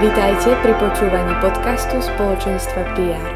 Vítajte 0.00 0.56
pri 0.64 0.72
počúvaní 0.80 1.36
podcastu 1.44 2.00
spoločenstva 2.00 2.96
PR. 2.96 3.32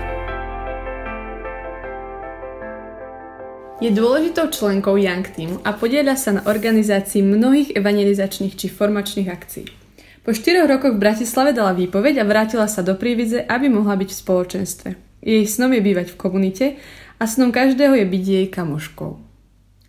Je 3.84 3.92
dôležitou 3.92 4.48
členkou 4.48 4.96
Young 4.96 5.28
Team 5.28 5.60
a 5.60 5.76
podieľa 5.76 6.16
sa 6.16 6.40
na 6.40 6.42
organizácii 6.48 7.20
mnohých 7.20 7.76
evangelizačných 7.76 8.56
či 8.56 8.72
formačných 8.72 9.28
akcií. 9.28 9.68
Po 10.24 10.32
4 10.32 10.64
rokoch 10.64 10.96
v 10.96 11.04
Bratislave 11.04 11.52
dala 11.52 11.76
výpoveď 11.76 12.24
a 12.24 12.28
vrátila 12.32 12.64
sa 12.64 12.80
do 12.80 12.96
Prívidze, 12.96 13.44
aby 13.44 13.68
mohla 13.68 14.00
byť 14.00 14.08
v 14.08 14.20
spoločenstve. 14.24 14.88
Jej 15.20 15.44
snom 15.44 15.68
je 15.68 15.84
bývať 15.84 16.16
v 16.16 16.16
komunite 16.16 16.66
a 17.20 17.28
snom 17.28 17.52
každého 17.52 17.92
je 17.92 18.08
byť 18.08 18.24
jej 18.24 18.46
kamoškou. 18.48 19.12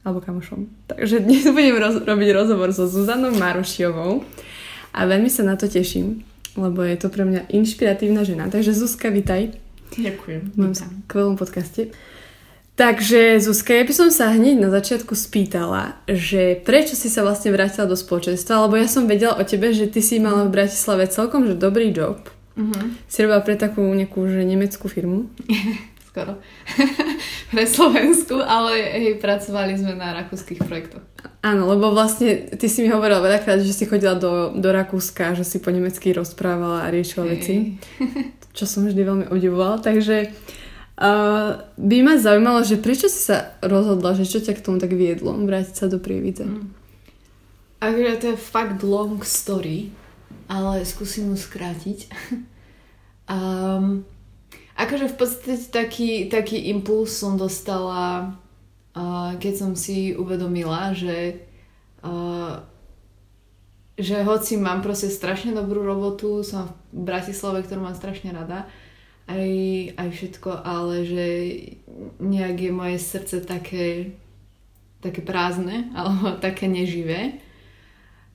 Alebo 0.03 0.19
kamošom. 0.19 0.91
Takže 0.91 1.23
dnes 1.23 1.47
budem 1.47 1.79
roz- 1.79 2.03
robiť 2.03 2.29
rozhovor 2.35 2.75
so 2.75 2.83
Zuzanou 2.83 3.31
Marušiovou 3.31 4.27
a 4.91 4.99
veľmi 5.07 5.31
sa 5.31 5.47
na 5.47 5.55
to 5.55 5.71
teším 5.71 6.34
lebo 6.55 6.83
je 6.83 6.95
to 6.99 7.07
pre 7.11 7.23
mňa 7.27 7.51
inšpiratívna 7.51 8.23
žena. 8.23 8.47
Takže 8.47 8.71
Zuzka, 8.75 9.11
vitaj. 9.11 9.55
Ďakujem. 9.95 10.41
V 10.51 10.55
mojom 10.57 10.75
skvelom 10.75 11.35
podcaste. 11.39 11.93
Takže 12.75 13.39
Zuzka, 13.39 13.71
ja 13.71 13.87
by 13.87 13.93
som 13.95 14.09
sa 14.11 14.35
hneď 14.35 14.59
na 14.59 14.67
začiatku 14.67 15.15
spýtala, 15.15 15.95
že 16.11 16.59
prečo 16.59 16.99
si 16.99 17.07
sa 17.07 17.23
vlastne 17.23 17.55
vrátila 17.55 17.87
do 17.87 17.95
spoločenstva, 17.95 18.67
lebo 18.67 18.75
ja 18.75 18.91
som 18.91 19.07
vedela 19.07 19.39
o 19.39 19.43
tebe, 19.47 19.71
že 19.71 19.87
ty 19.87 20.03
si 20.03 20.19
mala 20.19 20.43
v 20.43 20.51
Bratislave 20.51 21.07
celkom 21.07 21.47
že 21.47 21.55
dobrý 21.55 21.95
job. 21.95 22.27
Uh-huh. 22.59 22.85
Si 23.07 23.23
robila 23.23 23.39
pre 23.39 23.55
takú 23.55 23.79
nejakú 23.79 24.27
že 24.27 24.43
nemeckú 24.43 24.91
firmu. 24.91 25.31
Skoro. 26.15 26.39
pre 27.51 27.67
Slovensku, 27.67 28.39
ale 28.39 28.87
hej, 29.03 29.19
pracovali 29.19 29.75
sme 29.75 29.99
na 29.99 30.15
rakúskych 30.15 30.63
projektoch. 30.63 31.03
Áno, 31.43 31.67
lebo 31.67 31.91
vlastne 31.91 32.55
ty 32.55 32.71
si 32.71 32.87
mi 32.87 32.89
hovorila 32.89 33.19
veľakrát, 33.19 33.59
že 33.59 33.75
si 33.75 33.83
chodila 33.83 34.15
do, 34.15 34.55
do 34.55 34.69
Rakúska, 34.71 35.35
že 35.35 35.43
si 35.43 35.59
po 35.59 35.75
nemecky 35.75 36.15
rozprávala 36.15 36.87
a 36.87 36.91
riešila 36.95 37.27
hey. 37.27 37.31
veci, 37.35 37.55
čo 38.57 38.63
som 38.63 38.87
vždy 38.87 39.01
veľmi 39.03 39.25
obdivovala. 39.27 39.83
Takže 39.83 40.31
uh, 41.03 41.59
by 41.75 41.97
ma 41.99 42.15
zaujímalo, 42.15 42.63
že 42.63 42.79
prečo 42.79 43.11
si 43.11 43.19
sa 43.19 43.51
rozhodla, 43.59 44.15
že 44.15 44.23
čo 44.23 44.39
ťa 44.39 44.55
k 44.55 44.63
tomu 44.63 44.79
tak 44.79 44.95
viedlo, 44.95 45.35
vrátiť 45.35 45.75
sa 45.75 45.91
do 45.91 45.99
Prievidze? 45.99 46.47
Mm. 46.47 46.71
Akože 47.83 48.13
to 48.23 48.25
je 48.31 48.37
fakt 48.39 48.79
long 48.87 49.19
story, 49.19 49.91
ale 50.47 50.87
skúsim 50.87 51.27
ju 51.27 51.35
skrátiť. 51.35 52.07
um, 53.35 54.07
akože 54.75 55.07
v 55.11 55.15
podstate 55.15 55.55
taký, 55.71 56.27
taký 56.27 56.69
impuls 56.71 57.15
som 57.15 57.39
dostala 57.39 58.35
keď 59.39 59.53
som 59.59 59.71
si 59.75 60.15
uvedomila, 60.15 60.95
že, 60.95 61.43
že 63.99 64.15
hoci 64.23 64.55
mám 64.55 64.79
proste 64.79 65.11
strašne 65.11 65.51
dobrú 65.51 65.83
robotu, 65.83 66.39
som 66.47 66.71
v 66.95 67.03
Bratislave, 67.03 67.67
ktorú 67.67 67.83
mám 67.83 67.97
strašne 67.99 68.31
rada, 68.31 68.71
aj, 69.27 69.51
aj 69.99 70.09
všetko, 70.15 70.49
ale 70.63 71.03
že 71.03 71.27
nejak 72.23 72.57
je 72.61 72.71
moje 72.71 72.97
srdce 73.03 73.43
také, 73.43 74.15
také 75.03 75.19
prázdne, 75.19 75.89
alebo 75.97 76.39
také 76.39 76.71
neživé. 76.71 77.43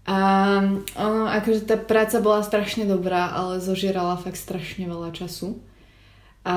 A 0.05 0.17
ono, 0.97 1.25
akože 1.29 1.69
tá 1.69 1.77
práca 1.79 2.19
bola 2.21 2.43
strašne 2.43 2.85
dobrá, 2.85 3.31
ale 3.31 3.63
zožierala 3.63 4.19
fakt 4.19 4.41
strašne 4.41 4.89
veľa 4.91 5.15
času. 5.15 5.61
A 6.45 6.57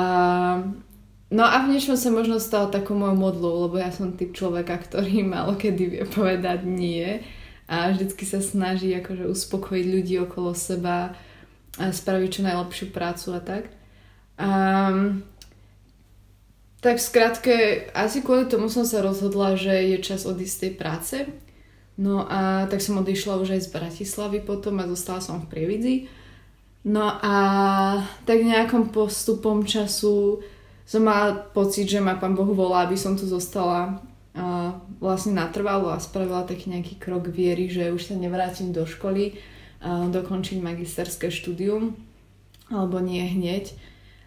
No 1.33 1.49
a 1.49 1.66
v 1.66 1.73
niečom 1.73 1.97
sa 1.97 2.13
možno 2.13 2.38
stala 2.38 2.69
takou 2.69 2.94
mojou 2.94 3.17
modlou, 3.17 3.53
lebo 3.66 3.81
ja 3.81 3.89
som 3.89 4.13
typ 4.13 4.38
človeka, 4.38 4.77
ktorý 4.77 5.25
malo 5.33 5.57
kedy 5.57 5.83
vie 5.89 6.03
povedať 6.05 6.61
nie 6.61 7.25
a 7.66 7.89
vždycky 7.89 8.21
sa 8.21 8.38
snaží 8.38 8.94
akože 8.94 9.25
uspokojiť 9.25 9.85
ľudí 9.89 10.16
okolo 10.21 10.53
seba 10.53 11.17
a 11.81 11.85
spraviť 11.89 12.29
čo 12.29 12.41
najlepšiu 12.45 12.85
prácu 12.94 13.27
a 13.33 13.41
tak. 13.41 13.63
Um, 14.38 15.25
tak 16.85 17.01
skrátke, 17.01 17.88
asi 17.97 18.21
kvôli 18.21 18.45
tomu 18.45 18.69
som 18.69 18.85
sa 18.85 19.01
rozhodla, 19.01 19.57
že 19.57 19.73
je 19.73 19.97
čas 20.05 20.29
odísť 20.29 20.53
z 20.53 20.61
tej 20.61 20.73
práce. 20.77 21.17
No 21.97 22.29
a 22.29 22.69
tak 22.69 22.77
som 22.83 23.01
odišla 23.01 23.41
už 23.41 23.57
aj 23.57 23.61
z 23.65 23.73
Bratislavy 23.73 24.38
potom 24.45 24.77
a 24.77 24.85
zostala 24.85 25.17
som 25.17 25.41
v 25.41 25.50
Prievidzi. 25.50 25.95
No 26.83 27.07
a 27.07 27.35
tak 28.27 28.44
nejakom 28.44 28.91
postupom 28.91 29.63
času 29.63 30.44
som 30.83 31.07
mala 31.07 31.31
pocit, 31.55 31.88
že 31.88 32.03
ma 32.03 32.19
pán 32.19 32.35
Boh 32.35 32.51
volá, 32.51 32.83
aby 32.83 32.99
som 32.99 33.16
tu 33.16 33.23
zostala 33.23 34.03
uh, 34.35 34.75
vlastne 34.99 35.31
natrvalo 35.31 35.95
a 35.95 36.03
spravila 36.03 36.44
taký 36.44 36.75
nejaký 36.75 36.99
krok 36.99 37.31
viery, 37.31 37.71
že 37.71 37.88
už 37.95 38.11
sa 38.11 38.16
nevrátim 38.19 38.75
do 38.75 38.83
školy, 38.83 39.39
uh, 39.79 40.11
dokončiť 40.11 40.59
magisterské 40.59 41.31
štúdium, 41.31 41.95
alebo 42.67 43.00
nie 43.00 43.23
hneď. 43.23 43.71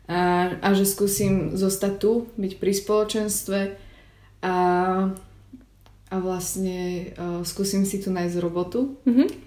A, 0.08 0.54
a 0.62 0.68
že 0.72 0.88
skúsim 0.88 1.58
zostať 1.58 1.92
tu, 1.98 2.12
byť 2.38 2.52
pri 2.62 2.72
spoločenstve 2.72 3.60
a, 4.46 4.56
a 6.08 6.14
vlastne 6.22 7.10
uh, 7.18 7.42
skúsim 7.44 7.84
si 7.84 8.00
tu 8.00 8.14
nájsť 8.14 8.36
robotu. 8.40 8.96
Mm-hmm. 9.04 9.45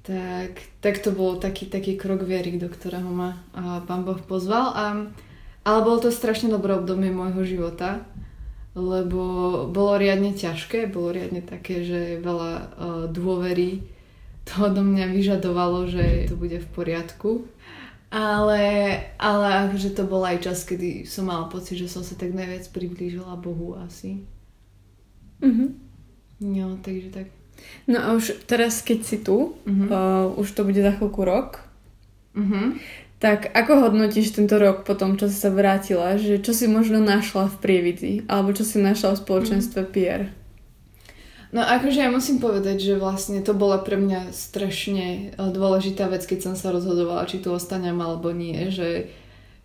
Tak, 0.00 0.80
tak 0.80 1.04
to 1.04 1.12
bol 1.12 1.36
taký, 1.36 1.68
taký 1.68 2.00
krok 2.00 2.24
viery, 2.24 2.56
do 2.56 2.72
ktorého 2.72 3.08
ma 3.12 3.36
uh, 3.52 3.84
pán 3.84 4.02
Boh 4.02 4.16
pozval 4.16 4.72
a 4.72 4.84
ale 5.60 5.84
bolo 5.84 6.00
to 6.00 6.08
strašne 6.08 6.48
dobré 6.48 6.72
obdobie 6.72 7.12
môjho 7.12 7.44
života, 7.44 8.00
lebo 8.72 9.20
bolo 9.68 10.00
riadne 10.00 10.32
ťažké, 10.32 10.88
bolo 10.88 11.12
riadne 11.12 11.44
také, 11.44 11.84
že 11.84 12.16
veľa 12.24 12.52
uh, 12.56 12.64
dôvery 13.12 13.84
to 14.48 14.66
odo 14.66 14.82
mňa 14.82 15.06
vyžadovalo, 15.12 15.86
že 15.86 16.26
to 16.26 16.34
bude 16.34 16.58
v 16.58 16.68
poriadku. 16.74 17.46
Ale, 18.10 18.98
ale 19.22 19.46
akože 19.70 19.94
to 19.94 20.02
bol 20.02 20.26
aj 20.26 20.42
čas, 20.42 20.66
kedy 20.66 21.06
som 21.06 21.30
mala 21.30 21.46
pocit, 21.46 21.78
že 21.78 21.86
som 21.86 22.02
sa 22.02 22.18
tak 22.18 22.34
najviac 22.34 22.66
priblížila 22.74 23.38
Bohu 23.38 23.78
asi. 23.78 24.26
Mhm. 25.38 25.78
No, 26.40 26.74
takže 26.82 27.14
tak. 27.14 27.39
No 27.90 27.98
a 27.98 28.06
už 28.14 28.46
teraz, 28.46 28.84
keď 28.84 28.98
si 29.02 29.18
tu, 29.18 29.56
uh-huh. 29.66 29.88
uh, 29.88 30.40
už 30.40 30.48
to 30.52 30.62
bude 30.62 30.78
za 30.78 30.94
chvíľku 30.94 31.22
rok, 31.26 31.64
uh-huh. 32.36 32.78
Tak 33.20 33.52
ako 33.52 33.84
hodnotíš 33.84 34.32
tento 34.32 34.56
rok 34.56 34.88
po 34.88 34.96
tom, 34.96 35.20
čo 35.20 35.28
si 35.28 35.36
sa 35.36 35.52
vrátila? 35.52 36.16
Že 36.16 36.40
čo 36.40 36.56
si 36.56 36.64
možno 36.64 37.04
našla 37.04 37.52
v 37.52 37.56
Prievidzi? 37.60 38.14
Alebo 38.24 38.56
čo 38.56 38.64
si 38.64 38.80
našla 38.80 39.12
v 39.12 39.20
spoločenstve 39.20 39.80
mm. 39.84 39.90
Pierre? 39.92 40.32
No 41.52 41.60
akože 41.60 42.00
ja 42.00 42.08
musím 42.08 42.40
povedať, 42.40 42.80
že 42.80 42.94
vlastne 42.96 43.44
to 43.44 43.52
bola 43.52 43.76
pre 43.82 44.00
mňa 44.00 44.32
strašne 44.32 45.06
eh, 45.06 45.50
dôležitá 45.52 46.08
vec, 46.08 46.24
keď 46.24 46.48
som 46.48 46.54
sa 46.56 46.72
rozhodovala, 46.72 47.28
či 47.28 47.44
tu 47.44 47.52
ostanem 47.52 48.00
alebo 48.00 48.32
nie. 48.32 48.72
Že, 48.72 49.12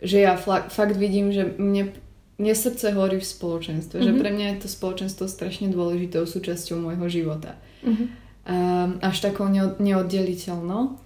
že 0.04 0.18
ja 0.20 0.36
fakt 0.36 1.00
vidím, 1.00 1.32
že 1.32 1.56
mne, 1.56 1.96
mne 2.36 2.54
srdce 2.56 2.92
horí 2.92 3.18
v 3.20 3.28
spoločenstve. 3.28 4.00
Mm-hmm. 4.00 4.08
Že 4.08 4.14
mhm. 4.14 4.20
pre 4.20 4.30
mňa 4.36 4.46
je 4.46 4.58
to 4.64 4.68
spoločenstvo 4.68 5.26
strašne 5.32 5.72
dôležitou 5.72 6.28
súčasťou 6.28 6.80
môjho 6.80 7.08
života. 7.08 7.56
Mm-hmm. 7.86 8.08
Um, 8.46 8.92
až 9.02 9.26
takou 9.26 9.50
neoddeliteľnou. 9.82 11.02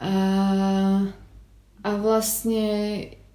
Uh, 0.00 1.08
a 1.80 1.90
vlastne 1.96 2.68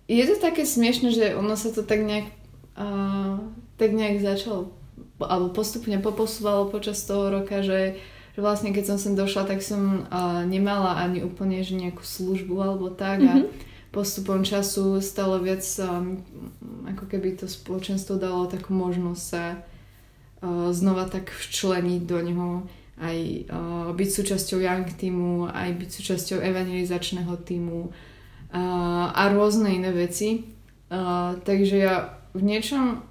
je 0.06 0.24
to 0.30 0.36
také 0.38 0.62
smiešne, 0.66 1.10
že 1.10 1.34
ono 1.34 1.58
sa 1.58 1.74
to 1.74 1.82
tak 1.82 2.06
nejak, 2.06 2.30
uh, 2.78 3.42
tak 3.82 3.98
nejak 3.98 4.22
začalo 4.22 4.74
alebo 5.16 5.56
postupne 5.56 5.96
poposúvalo 6.04 6.68
počas 6.68 7.00
toho 7.08 7.32
roka, 7.32 7.64
že, 7.64 7.96
že 8.36 8.40
vlastne 8.44 8.76
keď 8.76 8.94
som 8.94 8.98
sem 9.00 9.16
došla, 9.16 9.48
tak 9.48 9.64
som 9.64 10.04
uh, 10.12 10.44
nemala 10.44 11.00
ani 11.00 11.24
úplne 11.24 11.64
že 11.64 11.80
nejakú 11.80 12.04
službu 12.04 12.56
alebo 12.60 12.92
tak 12.92 13.24
mm-hmm. 13.24 13.32
a 13.32 13.36
postupom 13.96 14.44
času 14.44 15.00
stalo 15.00 15.40
viac 15.40 15.64
um, 15.80 16.20
ako 16.92 17.08
keby 17.08 17.40
to 17.40 17.48
spoločenstvo 17.48 18.20
dalo 18.20 18.52
takú 18.52 18.76
možnosť 18.76 19.24
sa 19.24 19.64
uh, 20.44 20.76
znova 20.76 21.08
tak 21.08 21.32
včleniť 21.32 22.02
do 22.04 22.18
neho 22.20 22.50
aj 23.00 23.18
uh, 23.48 23.90
byť 23.96 24.10
súčasťou 24.12 24.60
Young 24.60 24.88
týmu, 24.92 25.48
aj 25.48 25.72
byť 25.80 25.90
súčasťou 25.96 26.44
evangelizačného 26.44 27.34
týmu 27.48 27.88
uh, 27.88 29.08
a 29.16 29.22
rôzne 29.32 29.72
iné 29.72 29.96
veci. 29.96 30.52
Takže 31.44 31.76
ja 31.82 32.14
v 32.38 32.46
niečom 32.46 33.02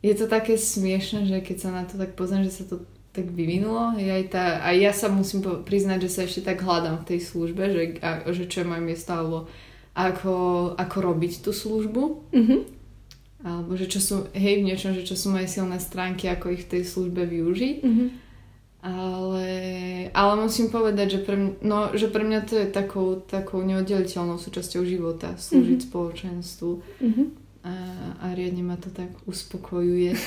je 0.00 0.14
to 0.16 0.24
také 0.24 0.56
smiešne, 0.56 1.28
že 1.28 1.44
keď 1.44 1.56
sa 1.60 1.70
na 1.70 1.84
to 1.84 2.00
tak 2.00 2.16
pozriem, 2.16 2.48
že 2.48 2.62
sa 2.62 2.64
to 2.64 2.80
tak 3.16 3.32
vyvinulo. 3.32 3.96
Aj, 3.96 4.24
tá, 4.28 4.60
aj 4.60 4.76
ja 4.76 4.92
sa 4.92 5.08
musím 5.08 5.40
priznať, 5.40 6.04
že 6.04 6.10
sa 6.12 6.20
ešte 6.28 6.44
tak 6.44 6.60
hľadám 6.60 7.00
v 7.00 7.08
tej 7.08 7.20
službe, 7.24 7.62
že, 7.72 7.82
a, 8.04 8.28
že 8.28 8.44
čo 8.44 8.60
je 8.62 8.68
moje 8.68 8.82
miesto, 8.84 9.16
alebo 9.16 9.38
ako, 9.96 10.36
ako 10.76 10.96
robiť 11.00 11.40
tú 11.40 11.56
službu. 11.56 12.02
Mm-hmm. 12.36 12.60
Alebo 13.46 13.72
že 13.80 13.88
čo 13.88 14.00
sú, 14.04 14.16
hej, 14.36 14.60
v 14.60 14.66
niečom, 14.68 14.92
že 14.92 15.08
čo 15.08 15.16
sú 15.16 15.32
moje 15.32 15.48
silné 15.48 15.80
stránky, 15.80 16.28
ako 16.28 16.52
ich 16.52 16.68
v 16.68 16.76
tej 16.76 16.82
službe 16.84 17.24
využiť. 17.24 17.76
Mm-hmm. 17.80 18.08
Ale, 18.86 19.50
ale 20.14 20.32
musím 20.38 20.70
povedať, 20.70 21.18
že 21.18 21.20
pre, 21.24 21.34
mňa, 21.34 21.52
no, 21.64 21.90
že 21.96 22.06
pre 22.06 22.22
mňa 22.22 22.40
to 22.46 22.54
je 22.54 22.66
takou, 22.70 23.18
takou 23.18 23.64
neoddeliteľnou 23.66 24.38
súčasťou 24.38 24.86
života, 24.86 25.34
slúžiť 25.34 25.80
mm-hmm. 25.80 25.90
spoločenstvu. 25.90 26.70
Mm-hmm. 27.02 27.26
A, 27.66 27.74
a 28.22 28.26
riadne 28.30 28.62
ma 28.62 28.78
to 28.78 28.94
tak 28.94 29.10
uspokojuje. 29.26 30.14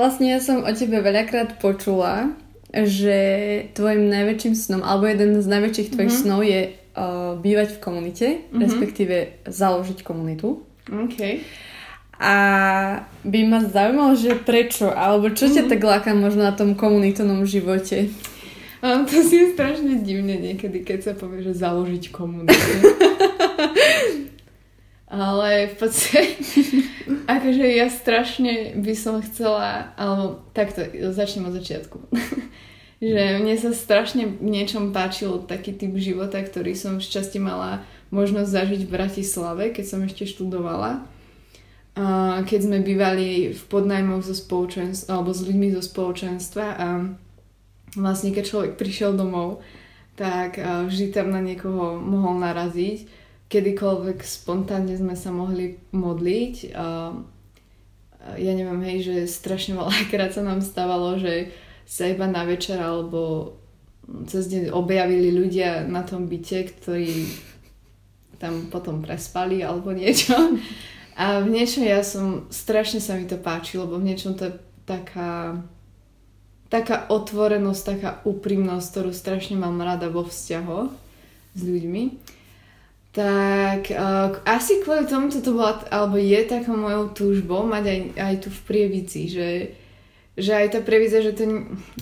vlastne 0.00 0.26
ja 0.32 0.40
som 0.40 0.64
o 0.64 0.72
tebe 0.72 0.98
veľakrát 0.98 1.60
počula, 1.60 2.34
že 2.74 3.18
tvojim 3.78 4.10
najväčším 4.10 4.54
snom, 4.58 4.82
alebo 4.82 5.06
jeden 5.06 5.38
z 5.38 5.46
najväčších 5.46 5.92
tvojich 5.94 6.10
mm-hmm. 6.10 6.26
snov 6.26 6.40
je 6.42 6.60
uh, 6.74 7.38
bývať 7.38 7.78
v 7.78 7.82
komunite, 7.82 8.26
mm-hmm. 8.26 8.58
respektíve 8.58 9.16
založiť 9.46 10.02
komunitu. 10.02 10.66
Okay. 10.90 11.46
A 12.18 12.34
by 13.22 13.40
ma 13.46 13.58
zaujímalo, 13.62 14.18
že 14.18 14.38
prečo, 14.38 14.90
alebo 14.90 15.30
čo 15.34 15.50
ťa 15.50 15.66
mm. 15.66 15.70
tak 15.70 15.80
láka 15.82 16.10
možno 16.14 16.46
na 16.46 16.54
tom 16.54 16.78
komunitnom 16.78 17.42
živote? 17.42 18.10
A 18.84 19.02
to 19.02 19.18
si 19.24 19.34
je 19.40 19.46
strašne 19.56 19.98
divne 20.04 20.38
niekedy, 20.38 20.86
keď 20.86 20.98
sa 21.00 21.12
povie, 21.16 21.42
že 21.42 21.58
založiť 21.58 22.14
komunitu. 22.14 22.54
Ale 25.14 25.70
v 25.70 25.74
podstate, 25.78 26.34
akože 27.38 27.64
ja 27.70 27.86
strašne 27.86 28.74
by 28.74 28.94
som 28.98 29.22
chcela, 29.22 29.94
alebo 29.94 30.42
takto, 30.50 30.82
začnem 31.14 31.46
od 31.46 31.54
začiatku. 31.54 31.98
že 33.14 33.22
mne 33.38 33.54
sa 33.54 33.70
strašne 33.70 34.26
v 34.26 34.42
niečom 34.42 34.90
páčil 34.90 35.46
taký 35.46 35.70
typ 35.76 35.94
života, 35.94 36.42
ktorý 36.42 36.74
som 36.74 36.98
v 36.98 37.06
časti 37.06 37.38
mala 37.38 37.86
možnosť 38.10 38.50
zažiť 38.50 38.80
v 38.82 38.94
Bratislave, 38.94 39.64
keď 39.70 39.84
som 39.86 40.00
ešte 40.02 40.26
študovala 40.26 41.14
keď 42.44 42.58
sme 42.58 42.82
bývali 42.82 43.54
v 43.54 43.62
podnajmoch 43.70 44.26
zo 44.26 44.34
spoločenstva, 44.34 45.14
alebo 45.14 45.30
s 45.30 45.46
ľuďmi 45.46 45.78
zo 45.78 45.82
spoločenstva 45.82 46.66
a 46.74 46.88
vlastne 47.94 48.34
keď 48.34 48.44
človek 48.50 48.72
prišiel 48.74 49.14
domov, 49.14 49.62
tak 50.18 50.58
vždy 50.58 51.14
tam 51.14 51.30
na 51.30 51.38
niekoho 51.38 51.98
mohol 52.02 52.42
naraziť. 52.42 53.06
Kedykoľvek 53.54 54.18
spontánne 54.26 54.98
sme 54.98 55.14
sa 55.14 55.30
mohli 55.30 55.78
modliť. 55.94 56.74
Ja 58.34 58.52
neviem, 58.56 58.82
hej, 58.82 58.98
že 59.06 59.16
strašne 59.30 59.78
veľakrát 59.78 60.34
sa 60.36 60.42
nám 60.42 60.58
stávalo, 60.58 61.22
že 61.22 61.54
sa 61.86 62.10
iba 62.10 62.26
na 62.26 62.42
večer 62.42 62.82
alebo 62.82 63.54
cez 64.26 64.50
deň 64.50 64.74
objavili 64.74 65.30
ľudia 65.30 65.86
na 65.86 66.02
tom 66.02 66.26
byte, 66.26 66.74
ktorí 66.74 67.30
tam 68.42 68.66
potom 68.74 69.06
prespali 69.06 69.62
alebo 69.62 69.94
niečo. 69.94 70.34
A 71.14 71.38
v 71.46 71.54
niečom 71.54 71.86
ja 71.86 72.02
som, 72.02 72.50
strašne 72.50 72.98
sa 72.98 73.14
mi 73.14 73.30
to 73.30 73.38
páčilo, 73.38 73.86
lebo 73.86 74.02
v 74.02 74.10
niečom 74.10 74.34
to 74.34 74.50
je 74.50 74.54
taká, 74.82 75.62
taká 76.66 77.06
otvorenosť, 77.06 77.82
taká 77.86 78.10
úprimnosť, 78.26 78.86
ktorú 78.90 79.10
strašne 79.14 79.54
mám 79.54 79.78
rada 79.78 80.10
vo 80.10 80.26
vzťahoch 80.26 80.90
s 81.54 81.60
ľuďmi. 81.62 82.33
Tak 83.14 83.94
uh, 83.94 84.42
asi 84.42 84.82
kvôli 84.82 85.06
tomu 85.06 85.30
to 85.30 85.54
bola, 85.54 85.78
alebo 85.86 86.18
je 86.18 86.40
takou 86.50 86.74
mojou 86.74 87.14
túžbou 87.14 87.62
mať 87.62 87.84
aj, 87.86 88.00
aj 88.18 88.34
tu 88.42 88.48
v 88.50 88.60
Prievici, 88.66 89.30
že 89.30 89.48
že 90.34 90.50
aj 90.50 90.66
tá 90.74 90.80
prevíza, 90.82 91.22
že, 91.22 91.30
to, 91.30 91.46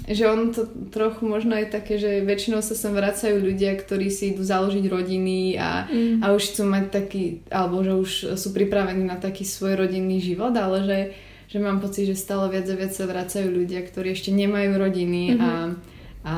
že 0.08 0.24
on 0.24 0.56
to 0.56 0.64
trochu 0.88 1.28
možno 1.28 1.52
je 1.52 1.68
také, 1.68 2.00
že 2.00 2.24
väčšinou 2.24 2.64
sa 2.64 2.72
sem 2.72 2.88
vracajú 2.88 3.36
ľudia, 3.44 3.76
ktorí 3.76 4.08
si 4.08 4.32
idú 4.32 4.40
založiť 4.40 4.84
rodiny 4.88 5.60
a, 5.60 5.84
mm. 5.84 6.24
a 6.24 6.32
už 6.32 6.56
chcú 6.56 6.64
mať 6.64 6.84
taký, 6.88 7.44
alebo 7.52 7.84
že 7.84 7.92
už 7.92 8.10
sú 8.40 8.48
pripravení 8.56 9.04
na 9.04 9.20
taký 9.20 9.44
svoj 9.44 9.76
rodinný 9.84 10.24
život, 10.24 10.56
ale 10.56 10.80
že, 10.80 10.98
že 11.52 11.58
mám 11.60 11.84
pocit, 11.84 12.08
že 12.08 12.16
stále 12.16 12.48
viac 12.48 12.64
a 12.72 12.72
viac 12.72 12.96
sa 12.96 13.04
vracajú 13.04 13.52
ľudia, 13.52 13.84
ktorí 13.84 14.16
ešte 14.16 14.32
nemajú 14.32 14.80
rodiny 14.80 15.36
mm-hmm. 15.36 15.44
a, 15.44 15.52
a 16.24 16.36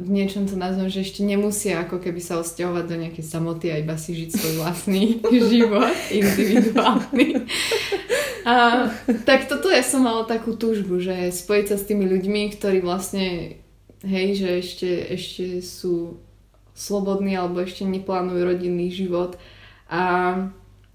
v 0.00 0.08
niečom 0.08 0.48
to 0.48 0.56
nazvem, 0.56 0.88
že 0.88 1.04
ešte 1.04 1.20
nemusia 1.20 1.84
ako 1.84 2.00
keby 2.00 2.24
sa 2.24 2.40
osťahovať 2.40 2.84
do 2.88 2.96
nejakej 2.96 3.24
samoty 3.28 3.68
a 3.68 3.76
iba 3.76 4.00
si 4.00 4.16
žiť 4.16 4.30
svoj 4.32 4.54
vlastný 4.64 5.20
život 5.52 5.92
individuálny. 6.08 7.44
A, 8.48 8.88
tak 9.28 9.52
toto 9.52 9.68
ja 9.68 9.84
som 9.84 10.00
mala 10.00 10.24
takú 10.24 10.56
túžbu, 10.56 11.04
že 11.04 11.28
spojiť 11.28 11.66
sa 11.68 11.76
s 11.76 11.84
tými 11.84 12.08
ľuďmi, 12.08 12.56
ktorí 12.56 12.80
vlastne, 12.80 13.60
hej, 14.00 14.28
že 14.40 14.48
ešte, 14.64 14.90
ešte 15.12 15.44
sú 15.60 16.16
slobodní 16.72 17.36
alebo 17.36 17.60
ešte 17.60 17.84
neplánujú 17.84 18.40
rodinný 18.40 18.88
život 18.88 19.36
a, 19.92 20.48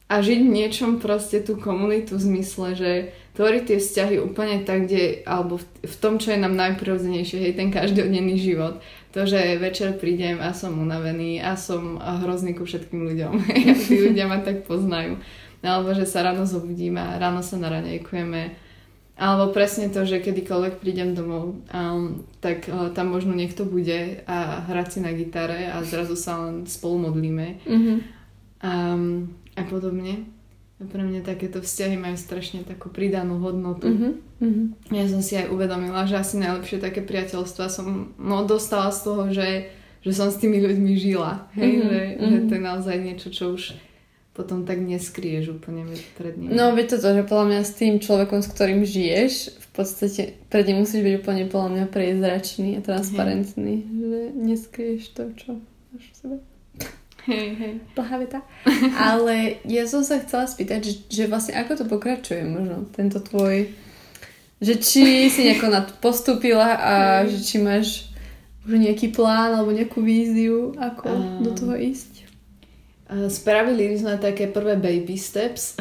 a 0.05 0.21
žiť 0.21 0.39
v 0.45 0.53
niečom 0.53 0.91
proste 1.01 1.41
tú 1.41 1.57
komunitu 1.57 2.15
v 2.15 2.25
zmysle, 2.29 2.67
že 2.77 2.91
tvoriť 3.33 3.63
tie 3.65 3.77
vzťahy 3.81 4.15
úplne 4.21 4.61
tak, 4.61 4.85
kde, 4.85 5.25
alebo 5.25 5.57
v, 5.57 5.65
v 5.81 5.95
tom, 5.97 6.21
čo 6.21 6.31
je 6.31 6.39
nám 6.39 6.53
najprirodzenejšie, 6.53 7.41
hej, 7.41 7.53
ten 7.57 7.73
každodenný 7.73 8.37
život. 8.37 8.79
To, 9.17 9.25
že 9.25 9.57
večer 9.57 9.97
prídem 9.97 10.43
a 10.43 10.53
som 10.53 10.77
unavený 10.77 11.41
a 11.41 11.57
som 11.57 11.97
hrozný 11.97 12.53
ku 12.53 12.67
všetkým 12.67 13.01
ľuďom. 13.01 13.33
tí 13.89 13.95
ľudia 13.97 14.29
ma 14.29 14.39
tak 14.45 14.63
poznajú 14.69 15.17
alebo 15.65 15.97
že 15.97 16.05
sa 16.05 16.21
ráno 16.21 16.45
zobudíme 16.45 17.01
a 17.01 17.17
ráno 17.17 17.41
sa 17.41 17.57
naranejkujeme. 17.57 18.63
Alebo 19.15 19.55
presne 19.55 19.87
to, 19.87 20.03
že 20.03 20.19
kedykoľvek 20.19 20.83
prídem 20.83 21.15
domov, 21.15 21.63
um, 21.71 22.27
tak 22.43 22.67
uh, 22.67 22.91
tam 22.91 23.15
možno 23.15 23.31
niekto 23.31 23.63
bude 23.63 24.27
a 24.27 24.67
hrať 24.67 24.87
si 24.91 24.99
na 24.99 25.15
gitare 25.15 25.71
a 25.71 25.79
zrazu 25.87 26.19
sa 26.19 26.43
len 26.43 26.67
spolu 26.67 27.09
modlíme. 27.09 27.47
Mm-hmm. 27.63 27.97
Um, 28.59 29.31
a 29.55 29.63
podobne. 29.63 30.27
A 30.75 30.83
pre 30.83 30.99
mňa 31.07 31.23
takéto 31.23 31.63
vzťahy 31.63 31.95
majú 31.95 32.19
strašne 32.19 32.67
takú 32.67 32.91
pridanú 32.91 33.39
hodnotu. 33.39 33.87
Mm-hmm. 33.87 34.91
Ja 34.91 35.07
som 35.07 35.23
si 35.23 35.39
aj 35.39 35.47
uvedomila, 35.47 36.03
že 36.03 36.19
asi 36.19 36.35
najlepšie 36.35 36.83
také 36.83 36.99
priateľstva 36.99 37.71
som 37.71 38.11
no, 38.19 38.43
dostala 38.43 38.91
z 38.91 38.99
toho, 39.07 39.23
že, 39.31 39.71
že 40.03 40.11
som 40.11 40.27
s 40.27 40.35
tými 40.35 40.59
ľuďmi 40.59 40.99
žila. 40.99 41.47
Hej? 41.55 41.79
Mm-hmm. 41.79 41.87
Že, 41.87 41.99
mm-hmm. 42.03 42.27
že 42.27 42.39
to 42.43 42.51
je 42.51 42.63
naozaj 42.67 42.95
niečo, 42.99 43.27
čo 43.31 43.45
už 43.55 43.63
potom 44.35 44.67
tak 44.67 44.83
neskrieš 44.83 45.55
úplne 45.55 45.87
pred 46.19 46.35
ním. 46.35 46.51
No, 46.51 46.75
veď 46.75 46.99
toto, 46.99 47.07
že 47.15 47.23
podľa 47.23 47.45
mňa 47.55 47.61
s 47.63 47.71
tým 47.79 48.03
človekom, 48.03 48.43
s 48.43 48.51
ktorým 48.51 48.83
žiješ, 48.83 49.55
v 49.55 49.69
podstate 49.71 50.21
pred 50.51 50.67
ním 50.67 50.83
musíš 50.83 51.07
byť 51.07 51.15
úplne 51.23 51.43
podľa 51.47 51.69
mňa 51.71 51.85
priezračný 51.87 52.69
a 52.75 52.81
transparentný, 52.83 53.75
hej. 53.79 53.95
že 53.95 54.19
neskrieš 54.35 55.03
to, 55.15 55.31
čo 55.39 55.49
máš 55.95 56.03
v 56.03 56.15
sebe. 56.19 56.37
Hej, 57.25 57.47
hej. 57.57 57.73
Plhavita. 57.97 58.45
Ale 58.97 59.57
ja 59.65 59.89
som 59.89 60.05
sa 60.05 60.21
chcela 60.21 60.45
spýtať, 60.45 60.79
že, 60.85 60.93
že 61.09 61.23
vlastne 61.25 61.57
ako 61.57 61.81
to 61.81 61.85
pokračuje 61.89 62.45
možno, 62.45 62.85
tento 62.93 63.17
tvoj, 63.17 63.69
že 64.61 64.73
či 64.77 65.27
si 65.33 65.49
nejako 65.49 65.67
nad 65.73 65.87
postúpila 65.97 66.77
a 66.77 66.93
hej. 67.25 67.33
že 67.33 67.39
či 67.41 67.55
máš 67.61 67.87
už 68.65 68.81
nejaký 68.81 69.13
plán 69.13 69.53
alebo 69.53 69.69
nejakú 69.69 70.01
víziu, 70.01 70.73
ako 70.77 71.05
um, 71.05 71.41
do 71.45 71.51
toho 71.53 71.77
ísť? 71.77 72.25
Spravili 73.29 73.93
sme 73.93 74.17
také 74.17 74.49
prvé 74.49 74.81
baby 74.81 75.13
steps. 75.13 75.77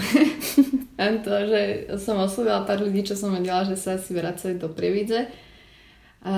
to, 1.24 1.32
že 1.48 1.60
som 1.96 2.20
oslovila 2.20 2.68
pár 2.68 2.84
ľudí, 2.84 3.00
čo 3.00 3.16
som 3.16 3.32
vedela, 3.32 3.64
že 3.64 3.80
sa 3.80 3.96
asi 3.96 4.12
vracajú 4.12 4.60
do 4.60 4.68
Prievidze. 4.68 5.32
A, 6.24 6.36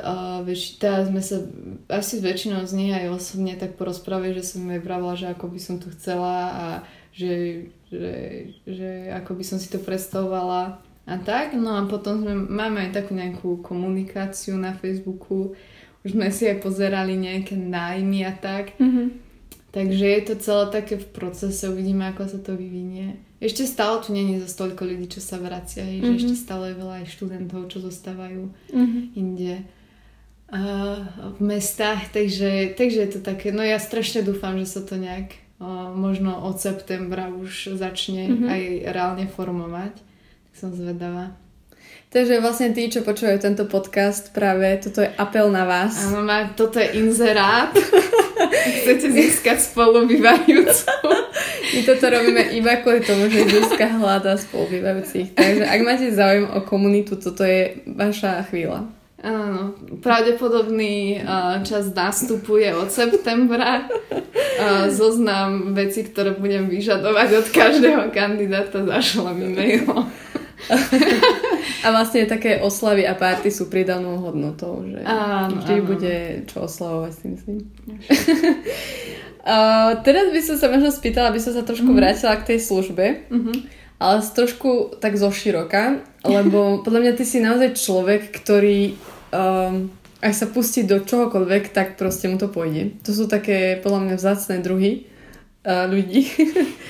a 0.00 0.14
vieš, 0.40 0.80
teda 0.80 1.04
sme 1.04 1.20
sa 1.20 1.44
asi 1.92 2.16
s 2.16 2.24
väčšinou 2.24 2.64
z 2.64 2.72
nich 2.72 2.92
aj 2.96 3.12
osobne 3.12 3.52
tak 3.60 3.76
porozprávali, 3.76 4.32
že 4.32 4.56
som 4.56 4.64
jej 4.64 4.80
vravila, 4.80 5.20
že 5.20 5.28
ako 5.28 5.52
by 5.52 5.60
som 5.60 5.76
to 5.76 5.92
chcela 5.92 6.38
a 6.48 6.66
že, 7.12 7.68
že, 7.92 8.14
že 8.64 9.12
ako 9.12 9.36
by 9.36 9.44
som 9.44 9.60
si 9.60 9.68
to 9.68 9.76
predstavovala 9.76 10.80
a 11.04 11.14
tak. 11.20 11.52
No 11.52 11.76
a 11.76 11.84
potom 11.84 12.24
sme, 12.24 12.32
máme 12.32 12.88
aj 12.88 13.04
takú 13.04 13.12
nejakú 13.12 13.60
komunikáciu 13.60 14.56
na 14.56 14.72
Facebooku, 14.72 15.52
už 16.02 16.16
sme 16.16 16.32
si 16.32 16.48
aj 16.48 16.64
pozerali 16.64 17.12
nejaké 17.12 17.52
nájmy 17.52 18.24
a 18.24 18.32
tak. 18.32 18.72
Mm-hmm. 18.80 19.06
Takže 19.72 20.04
je 20.04 20.22
to 20.24 20.34
celé 20.40 20.64
také 20.68 20.94
v 21.00 21.08
procese, 21.12 21.64
uvidíme, 21.68 22.08
ako 22.08 22.28
sa 22.28 22.38
to 22.40 22.56
vyvinie. 22.56 23.20
Ešte 23.42 23.66
stále 23.66 23.98
tu 23.98 24.14
není 24.14 24.38
za 24.38 24.46
toľko 24.46 24.86
ľudí, 24.86 25.10
čo 25.10 25.18
sa 25.18 25.42
vracia, 25.42 25.82
mm-hmm. 25.82 26.06
že 26.06 26.10
mhm. 26.14 26.18
ešte 26.22 26.34
stále 26.38 26.64
je 26.70 26.78
veľa 26.78 26.94
aj 27.02 27.06
študentov, 27.10 27.60
čo 27.66 27.78
zostávajú 27.82 28.42
mm-hmm. 28.70 29.04
inde 29.18 29.54
uh, 30.54 31.02
v 31.34 31.40
mestách, 31.42 32.14
takže, 32.14 32.78
takže 32.78 32.98
je 33.02 33.10
to 33.18 33.20
také, 33.20 33.50
no 33.50 33.66
ja 33.66 33.82
strašne 33.82 34.22
dúfam, 34.22 34.54
že 34.62 34.78
sa 34.78 34.80
to 34.86 34.94
nejak 34.94 35.34
uh, 35.58 35.90
možno 35.90 36.38
od 36.38 36.62
septembra 36.62 37.34
už 37.34 37.74
začne 37.74 38.30
mm-hmm. 38.30 38.46
aj 38.46 38.62
reálne 38.94 39.26
formovať. 39.26 39.98
Tak 39.98 40.54
som 40.54 40.70
zvedavá. 40.70 41.34
Takže 42.12 42.44
vlastne 42.44 42.76
tí, 42.76 42.92
čo 42.92 43.00
počúvajú 43.00 43.40
tento 43.40 43.64
podcast, 43.64 44.36
práve 44.36 44.68
toto 44.84 45.00
je 45.00 45.08
apel 45.16 45.48
na 45.48 45.64
vás. 45.64 45.96
Áno, 46.12 46.28
toto 46.52 46.76
je 46.76 47.00
inzerát. 47.00 47.72
Chcete 48.84 49.08
získať 49.08 49.58
spolubývajúcu. 49.64 51.21
My 51.62 51.80
toto 51.86 52.04
robíme 52.10 52.42
iba 52.58 52.82
kvôli 52.82 53.06
tomu, 53.06 53.30
že 53.30 53.46
Zuzka 53.46 53.86
hľadá 53.86 54.34
spolubývajúcich. 54.34 55.38
Takže 55.38 55.62
ak 55.62 55.80
máte 55.86 56.10
záujem 56.10 56.50
o 56.50 56.58
komunitu, 56.66 57.14
toto 57.14 57.46
je 57.46 57.78
vaša 57.86 58.42
chvíľa. 58.50 58.90
Áno, 59.22 59.78
pravdepodobný 60.02 61.22
čas 61.62 61.94
nastupuje 61.94 62.74
od 62.74 62.90
septembra. 62.90 63.86
Zoznam 64.90 65.78
veci, 65.78 66.02
ktoré 66.02 66.34
budem 66.34 66.66
vyžadovať 66.66 67.28
od 67.38 67.46
každého 67.54 68.10
kandidáta, 68.10 68.82
zašlem 68.82 69.54
e-mail. 69.54 69.86
A 71.82 71.90
vlastne 71.90 72.30
také 72.30 72.62
oslavy 72.62 73.02
a 73.02 73.18
párty 73.18 73.50
sú 73.50 73.66
pridanou 73.66 74.22
hodnotou, 74.22 74.86
že 74.86 75.02
áno, 75.02 75.58
vždy 75.58 75.76
áno. 75.82 75.86
bude 75.86 76.14
čo 76.46 76.70
oslavovať, 76.70 77.12
si 77.18 77.26
myslím. 77.34 77.58
uh, 79.42 79.98
teraz 80.06 80.30
by 80.30 80.40
som 80.46 80.56
sa 80.62 80.70
možno 80.70 80.94
spýtala, 80.94 81.34
aby 81.34 81.42
som 81.42 81.50
sa 81.50 81.66
trošku 81.66 81.90
mm. 81.90 81.98
vrátila 81.98 82.38
k 82.38 82.54
tej 82.54 82.58
službe, 82.62 83.26
mm-hmm. 83.26 83.56
ale 83.98 84.14
trošku 84.22 85.02
tak 85.02 85.18
zo 85.18 85.34
široka, 85.34 86.06
lebo 86.22 86.58
podľa 86.86 87.00
mňa 87.02 87.12
ty 87.18 87.24
si 87.26 87.42
naozaj 87.42 87.74
človek, 87.74 88.30
ktorý 88.30 88.94
um, 89.34 89.90
ak 90.22 90.34
sa 90.38 90.46
pustí 90.46 90.86
do 90.86 91.02
čohokoľvek, 91.02 91.74
tak 91.74 91.98
proste 91.98 92.30
mu 92.30 92.38
to 92.38 92.46
pôjde. 92.46 92.94
To 93.02 93.10
sú 93.10 93.26
také 93.26 93.82
podľa 93.82 94.06
mňa 94.06 94.14
vzácne 94.22 94.62
druhy 94.62 95.10
uh, 95.66 95.90
ľudí. 95.90 96.30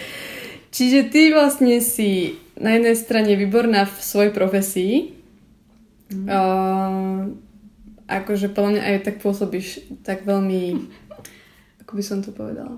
Čiže 0.77 1.09
ty 1.09 1.33
vlastne 1.33 1.81
si 1.81 2.42
na 2.59 2.77
jednej 2.77 2.97
strane 2.99 3.33
výborná 3.37 3.89
v 3.89 3.97
svojej 4.01 4.33
profesii. 4.35 4.95
Mm. 6.13 6.27
Uh, 6.29 7.21
akože 8.05 8.53
podľa 8.53 8.71
mňa 8.77 8.83
aj 8.85 8.97
tak 9.09 9.17
pôsobíš 9.25 9.89
tak 10.05 10.29
veľmi, 10.29 10.93
ako 11.81 11.93
by 11.97 12.03
som 12.05 12.21
to 12.21 12.35
povedala? 12.35 12.77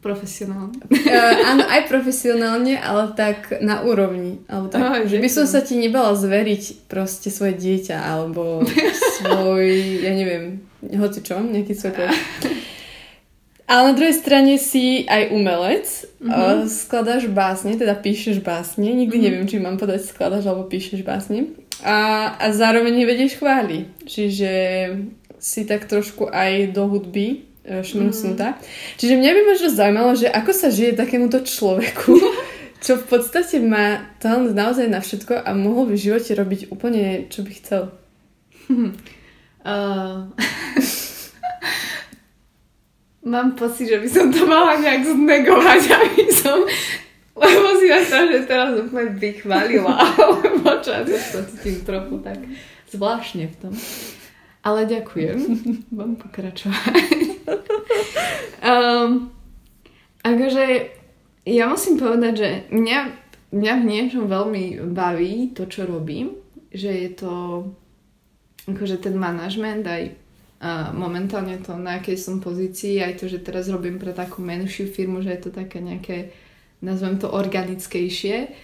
Profesionálne. 0.00 0.80
Uh, 0.88 1.34
áno, 1.50 1.66
aj 1.66 1.90
profesionálne, 1.90 2.78
ale 2.78 3.12
tak 3.12 3.60
na 3.60 3.82
úrovni. 3.82 4.40
Alebo 4.46 4.70
tak, 4.70 4.80
oh, 4.80 5.04
že 5.04 5.18
by 5.20 5.28
som 5.28 5.44
sa 5.44 5.60
ti 5.60 5.76
nebala 5.76 6.14
zveriť 6.14 6.88
proste 6.88 7.28
svoje 7.28 7.58
dieťa, 7.58 7.96
alebo 8.00 8.64
svoj, 9.20 9.66
ja 10.00 10.12
neviem, 10.14 10.64
hoci 10.96 11.20
čo, 11.20 11.42
nejaký 11.42 11.74
svoj 11.74 12.08
Ale 13.66 13.90
na 13.90 13.94
druhej 13.98 14.14
strane 14.14 14.62
si 14.62 15.02
aj 15.10 15.34
umelec, 15.34 15.86
mm-hmm. 16.22 16.70
skladáš 16.70 17.26
básne, 17.26 17.74
teda 17.74 17.98
píšeš 17.98 18.38
básne, 18.38 18.86
nikdy 18.94 19.10
mm-hmm. 19.10 19.26
neviem, 19.26 19.46
či 19.50 19.58
mám 19.58 19.74
povedať 19.74 20.06
skladáš 20.06 20.46
alebo 20.46 20.70
píšeš 20.70 21.02
básne. 21.02 21.50
A, 21.82 22.30
a 22.38 22.46
zároveň 22.54 22.94
nevedieš 22.94 23.42
chváli, 23.42 23.90
čiže 24.06 24.50
si 25.42 25.66
tak 25.66 25.90
trošku 25.90 26.30
aj 26.30 26.72
do 26.72 26.86
hudby 26.86 27.42
e, 27.66 27.82
šmrcnutá. 27.82 28.56
Mm. 28.56 28.58
Čiže 28.96 29.14
mňa 29.18 29.30
by 29.34 29.40
možno 29.44 29.68
zaujímalo, 29.68 30.12
že 30.16 30.30
ako 30.30 30.52
sa 30.54 30.70
žije 30.72 30.96
takémuto 30.96 31.42
človeku, 31.42 32.16
čo 32.86 33.02
v 33.02 33.04
podstate 33.04 33.58
má 33.60 34.14
talent 34.22 34.54
naozaj 34.54 34.86
na 34.88 35.02
všetko 35.02 35.42
a 35.42 35.50
mohol 35.52 35.90
by 35.90 35.94
v 35.98 36.04
živote 36.06 36.32
robiť 36.38 36.60
úplne, 36.70 37.28
čo 37.28 37.42
by 37.42 37.52
chcel. 37.58 37.82
Uh... 39.66 40.30
Mám 43.26 43.58
pocit, 43.58 43.90
že 43.90 43.98
by 43.98 44.08
som 44.08 44.30
to 44.30 44.46
mala 44.46 44.78
nejak 44.78 45.02
znegovať, 45.02 45.82
aby 45.98 46.24
som 46.30 46.62
lebo 47.36 47.76
si 47.76 47.92
na 47.92 48.00
to, 48.00 48.32
že 48.32 48.48
teraz 48.48 48.72
úplne 48.80 49.12
vychválila, 49.12 49.92
alebo 50.24 50.80
čo, 50.80 51.04
ja 51.04 51.04
to 51.04 51.44
cítim 51.52 51.84
trochu 51.84 52.16
tak 52.24 52.40
zvláštne 52.88 53.52
v 53.52 53.56
tom. 53.60 53.72
Ale 54.64 54.88
ďakujem. 54.88 55.38
Mám 55.96 56.16
pokračovať. 56.16 57.04
um, 58.64 59.28
akože 60.24 60.64
ja 61.46 61.64
musím 61.68 62.00
povedať, 62.00 62.34
že 62.34 62.50
mňa, 62.72 62.98
mňa 63.52 63.72
v 63.78 63.84
niečom 63.84 64.24
veľmi 64.26 64.80
baví 64.90 65.52
to, 65.52 65.68
čo 65.68 65.84
robím. 65.86 66.34
Že 66.72 66.90
je 66.90 67.10
to 67.14 67.32
akože 68.66 68.98
ten 68.98 69.14
manažment 69.14 69.86
aj 69.86 70.18
a 70.56 70.88
momentálne 70.96 71.60
to, 71.60 71.76
na 71.76 72.00
akej 72.00 72.16
som 72.16 72.40
pozícii, 72.40 73.04
aj 73.04 73.20
to, 73.20 73.28
že 73.28 73.44
teraz 73.44 73.68
robím 73.68 74.00
pre 74.00 74.16
takú 74.16 74.40
menšiu 74.40 74.88
firmu, 74.88 75.20
že 75.20 75.36
je 75.36 75.40
to 75.44 75.50
také 75.52 75.84
nejaké, 75.84 76.32
nazvem 76.80 77.20
to 77.20 77.28
organickejšie, 77.28 78.56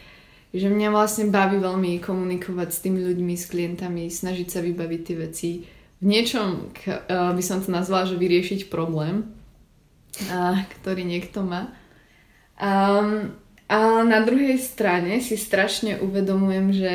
že 0.53 0.69
mňa 0.69 0.89
vlastne 0.89 1.29
baví 1.29 1.61
veľmi 1.61 2.01
komunikovať 2.01 2.69
s 2.73 2.83
tými 2.85 3.01
ľuďmi, 3.05 3.35
s 3.37 3.45
klientami, 3.49 4.09
snažiť 4.09 4.49
sa 4.49 4.61
vybaviť 4.65 5.01
tie 5.05 5.17
veci. 5.17 5.51
V 6.01 6.05
niečom 6.09 6.73
uh, 6.73 7.33
by 7.37 7.43
som 7.45 7.61
to 7.61 7.69
nazvala, 7.69 8.09
že 8.09 8.17
vyriešiť 8.17 8.73
problém, 8.73 9.29
uh, 10.29 10.65
ktorý 10.81 11.05
niekto 11.05 11.45
má. 11.45 11.73
Um, 12.57 13.37
a 13.69 14.05
na 14.05 14.21
druhej 14.25 14.61
strane 14.61 15.21
si 15.25 15.41
strašne 15.41 16.01
uvedomujem, 16.01 16.67
že 16.73 16.95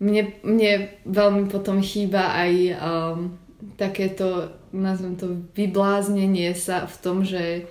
mne, 0.00 0.32
mne 0.40 0.72
veľmi 1.04 1.52
potom 1.52 1.84
chýba 1.84 2.32
aj 2.32 2.52
um, 2.72 3.36
takéto, 3.78 4.50
nazvem 4.74 5.14
to, 5.16 5.26
vybláznenie 5.54 6.50
sa 6.54 6.86
v 6.86 6.96
tom, 6.98 7.22
že 7.22 7.66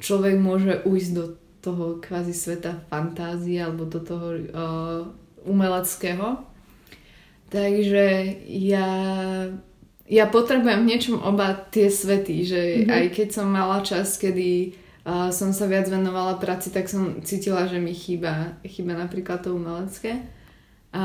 človek 0.00 0.40
môže 0.40 0.82
ujsť 0.82 1.10
do 1.14 1.24
toho 1.60 2.00
kvázi 2.00 2.32
sveta 2.32 2.80
fantázie 2.88 3.60
alebo 3.60 3.84
do 3.84 4.00
toho 4.00 4.28
uh, 4.32 5.00
umeleckého. 5.44 6.40
Takže 7.50 8.06
ja, 8.48 8.88
ja 10.06 10.24
potrebujem 10.30 10.86
v 10.86 10.88
niečom 10.88 11.16
oba 11.20 11.52
tie 11.68 11.92
svety, 11.92 12.36
že 12.46 12.60
mm-hmm. 12.62 12.90
aj 12.90 13.04
keď 13.12 13.28
som 13.28 13.46
mala 13.50 13.84
čas, 13.84 14.16
kedy 14.16 14.72
uh, 15.04 15.28
som 15.28 15.52
sa 15.52 15.68
viac 15.68 15.90
venovala 15.90 16.40
práci, 16.40 16.72
tak 16.72 16.88
som 16.88 17.20
cítila, 17.20 17.68
že 17.68 17.76
mi 17.76 17.92
chýba, 17.92 18.56
chýba 18.64 18.96
napríklad 18.96 19.44
to 19.44 19.52
umelecké. 19.52 20.24
A 20.90 21.04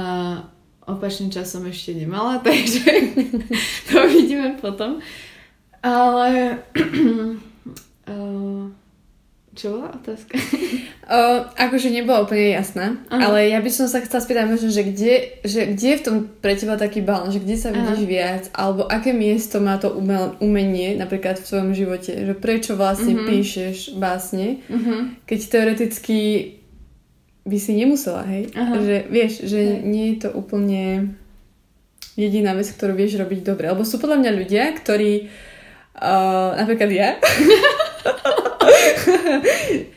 opačný 0.85 1.33
čas 1.33 1.51
som 1.51 1.65
ešte 1.65 1.93
nemala, 1.93 2.41
takže 2.45 2.89
to 3.89 3.97
vidíme 4.09 4.57
potom. 4.61 5.01
Ale... 5.85 6.61
uh, 8.09 8.69
čo 9.55 9.71
bola 9.71 9.95
otázka? 9.95 10.35
o, 11.15 11.19
akože 11.55 11.87
nebola 11.89 12.27
úplne 12.27 12.59
jasná, 12.59 12.99
Aha. 13.07 13.31
ale 13.31 13.55
ja 13.55 13.63
by 13.63 13.71
som 13.71 13.87
sa 13.87 14.03
chcela 14.03 14.21
spýtať 14.21 14.45
možno, 14.51 14.67
že 14.67 14.83
kde, 14.83 15.13
že 15.47 15.59
kde 15.71 15.87
je 15.95 15.99
v 16.03 16.05
tom 16.05 16.15
pre 16.27 16.59
teba 16.59 16.75
taký 16.75 16.99
balán, 16.99 17.31
že 17.31 17.39
kde 17.39 17.55
sa 17.55 17.71
vidíš 17.71 18.03
Aha. 18.03 18.11
viac, 18.11 18.43
alebo 18.51 18.83
aké 18.85 19.15
miesto 19.15 19.63
má 19.63 19.79
to 19.79 19.95
umel, 19.95 20.35
umenie 20.43 20.99
napríklad 20.99 21.39
v 21.39 21.47
tvojom 21.47 21.71
živote, 21.71 22.11
že 22.11 22.33
prečo 22.35 22.75
vlastne 22.75 23.15
uh-huh. 23.15 23.27
píšeš 23.31 23.95
básne, 23.95 24.59
uh-huh. 24.67 25.15
keď 25.23 25.39
teoreticky 25.47 26.19
by 27.45 27.57
si 27.61 27.77
nemusela, 27.77 28.25
hej? 28.25 28.49
Aha. 28.57 28.73
Že 28.81 28.95
vieš, 29.13 29.45
že 29.45 29.61
hej. 29.61 29.85
nie 29.85 30.05
je 30.13 30.25
to 30.25 30.29
úplne 30.33 31.13
jediná 32.17 32.57
vec, 32.57 32.65
ktorú 32.73 32.97
vieš 32.97 33.21
robiť 33.21 33.45
dobre. 33.45 33.69
Lebo 33.69 33.85
sú 33.85 34.01
podľa 34.01 34.17
mňa 34.25 34.31
ľudia, 34.33 34.73
ktorí 34.81 35.29
uh, 36.01 36.57
napríklad 36.57 36.89
ja 36.89 37.09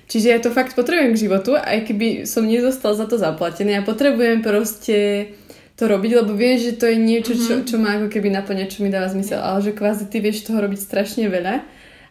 Čiže 0.09 0.29
ja 0.29 0.39
to 0.41 0.53
fakt 0.53 0.73
potrebujem 0.73 1.13
k 1.13 1.23
životu, 1.29 1.53
aj 1.57 1.85
keby 1.85 2.25
som 2.25 2.49
nezostal 2.49 2.97
za 2.97 3.05
to 3.05 3.21
zaplatený. 3.21 3.77
Ja 3.77 3.83
potrebujem 3.85 4.41
proste 4.41 5.31
to 5.77 5.87
robiť, 5.87 6.25
lebo 6.25 6.33
viem, 6.35 6.59
že 6.59 6.75
to 6.75 6.89
je 6.89 6.97
niečo, 6.97 7.37
čo, 7.39 7.61
mhm. 7.61 7.65
čo 7.69 7.77
má 7.79 8.01
ako 8.01 8.09
keby 8.11 8.29
naplňať, 8.35 8.69
čo 8.77 8.83
mi 8.83 8.91
dáva 8.91 9.07
zmysel. 9.09 9.39
Ale 9.39 9.63
že 9.63 9.77
kvázi 9.77 10.09
ty 10.11 10.19
vieš 10.19 10.49
toho 10.49 10.59
robiť 10.65 10.81
strašne 10.81 11.29
veľa 11.29 11.63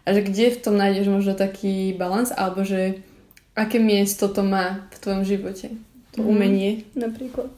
a 0.08 0.13
že 0.15 0.22
kde 0.24 0.56
v 0.56 0.62
tom 0.62 0.79
nájdeš 0.79 1.12
možno 1.12 1.36
taký 1.36 1.91
balans, 1.98 2.32
alebo 2.32 2.63
že 2.63 3.03
aké 3.58 3.82
miesto 3.82 4.30
to 4.30 4.46
má 4.46 4.86
v 4.94 4.98
tvojom 5.02 5.24
živote? 5.26 5.74
To 6.14 6.22
mm. 6.22 6.30
umenie 6.30 6.72
napríklad. 6.94 7.50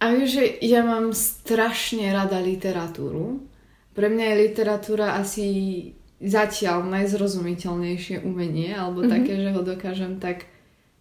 A 0.00 0.12
vieš, 0.12 0.40
že 0.40 0.44
ja 0.64 0.84
mám 0.84 1.12
strašne 1.16 2.12
rada 2.12 2.36
literatúru. 2.40 3.40
Pre 3.96 4.08
mňa 4.12 4.24
je 4.28 4.42
literatúra 4.48 5.16
asi 5.16 5.46
zatiaľ 6.20 6.84
najzrozumiteľnejšie 6.88 8.24
umenie, 8.24 8.76
alebo 8.76 9.04
mm-hmm. 9.04 9.14
také, 9.16 9.32
že 9.40 9.50
ho 9.52 9.60
dokážem 9.64 10.12
tak 10.20 10.48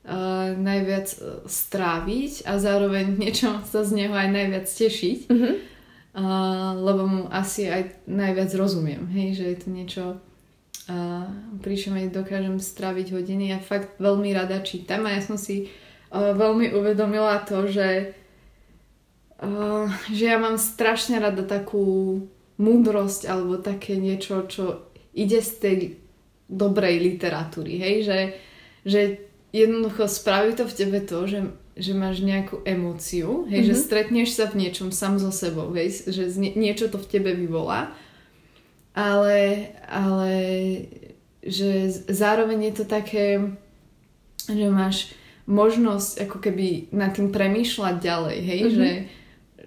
uh, 0.07 0.55
najviac 0.55 1.07
e, 1.11 1.19
stráviť 1.47 2.47
a 2.47 2.59
zároveň 2.59 3.15
niečo 3.19 3.63
sa 3.67 3.83
z 3.83 4.03
neho 4.03 4.15
aj 4.15 4.29
najviac 4.31 4.67
tešiť. 4.67 5.19
Mm-hmm. 5.31 5.55
Uh, 6.15 6.71
lebo 6.79 7.03
mu 7.03 7.21
asi 7.27 7.67
aj 7.67 8.07
najviac 8.07 8.47
rozumiem, 8.55 9.03
hej, 9.11 9.35
že 9.35 9.45
je 9.51 9.57
to 9.59 9.67
niečo 9.67 10.03
a 10.85 11.25
pri 11.65 11.75
čom 11.81 11.97
aj 11.97 12.13
dokážem 12.13 12.61
straviť 12.61 13.07
hodiny. 13.17 13.49
Ja 13.49 13.57
fakt 13.57 13.97
veľmi 13.97 14.29
rada 14.37 14.61
čítam 14.61 15.09
a 15.09 15.17
ja 15.17 15.21
som 15.21 15.33
si 15.33 15.65
uh, 15.65 16.37
veľmi 16.37 16.77
uvedomila 16.77 17.41
to, 17.41 17.65
že, 17.65 18.13
uh, 19.41 19.89
že 20.13 20.23
ja 20.29 20.37
mám 20.37 20.61
strašne 20.61 21.17
rada 21.17 21.41
takú 21.41 22.21
múdrosť 22.61 23.25
alebo 23.25 23.57
také 23.57 23.97
niečo, 23.97 24.45
čo 24.45 24.85
ide 25.17 25.41
z 25.41 25.51
tej 25.57 25.77
dobrej 26.45 27.01
literatúry, 27.01 27.81
hej, 27.81 27.95
že, 28.05 28.19
že 28.85 29.01
jednoducho 29.49 30.05
spraví 30.05 30.53
to 30.53 30.69
v 30.69 30.77
tebe 30.77 30.99
to, 31.01 31.25
že, 31.25 31.39
že 31.73 31.97
máš 31.97 32.21
nejakú 32.21 32.61
emóciu, 32.61 33.49
hej, 33.49 33.65
mm-hmm. 33.65 33.69
že 33.71 33.75
mhm. 33.75 33.81
stretneš 33.81 34.29
sa 34.37 34.45
v 34.53 34.59
niečom 34.61 34.93
sam 34.93 35.17
so 35.17 35.33
sebou, 35.33 35.73
hej, 35.73 36.05
že 36.05 36.29
niečo 36.37 36.87
to 36.93 37.01
v 37.01 37.09
tebe 37.09 37.33
vyvolá, 37.33 37.97
ale, 38.95 39.69
ale 39.85 40.33
že 41.43 41.91
zároveň 42.09 42.71
je 42.71 42.73
to 42.73 42.85
také, 42.87 43.53
že 44.47 44.65
máš 44.71 45.11
možnosť 45.45 46.25
ako 46.25 46.37
keby 46.41 46.89
nad 46.95 47.13
tým 47.13 47.29
premýšľať 47.29 47.95
ďalej, 48.01 48.37
hej, 48.41 48.61
mm-hmm. 48.65 48.75
že 48.75 48.89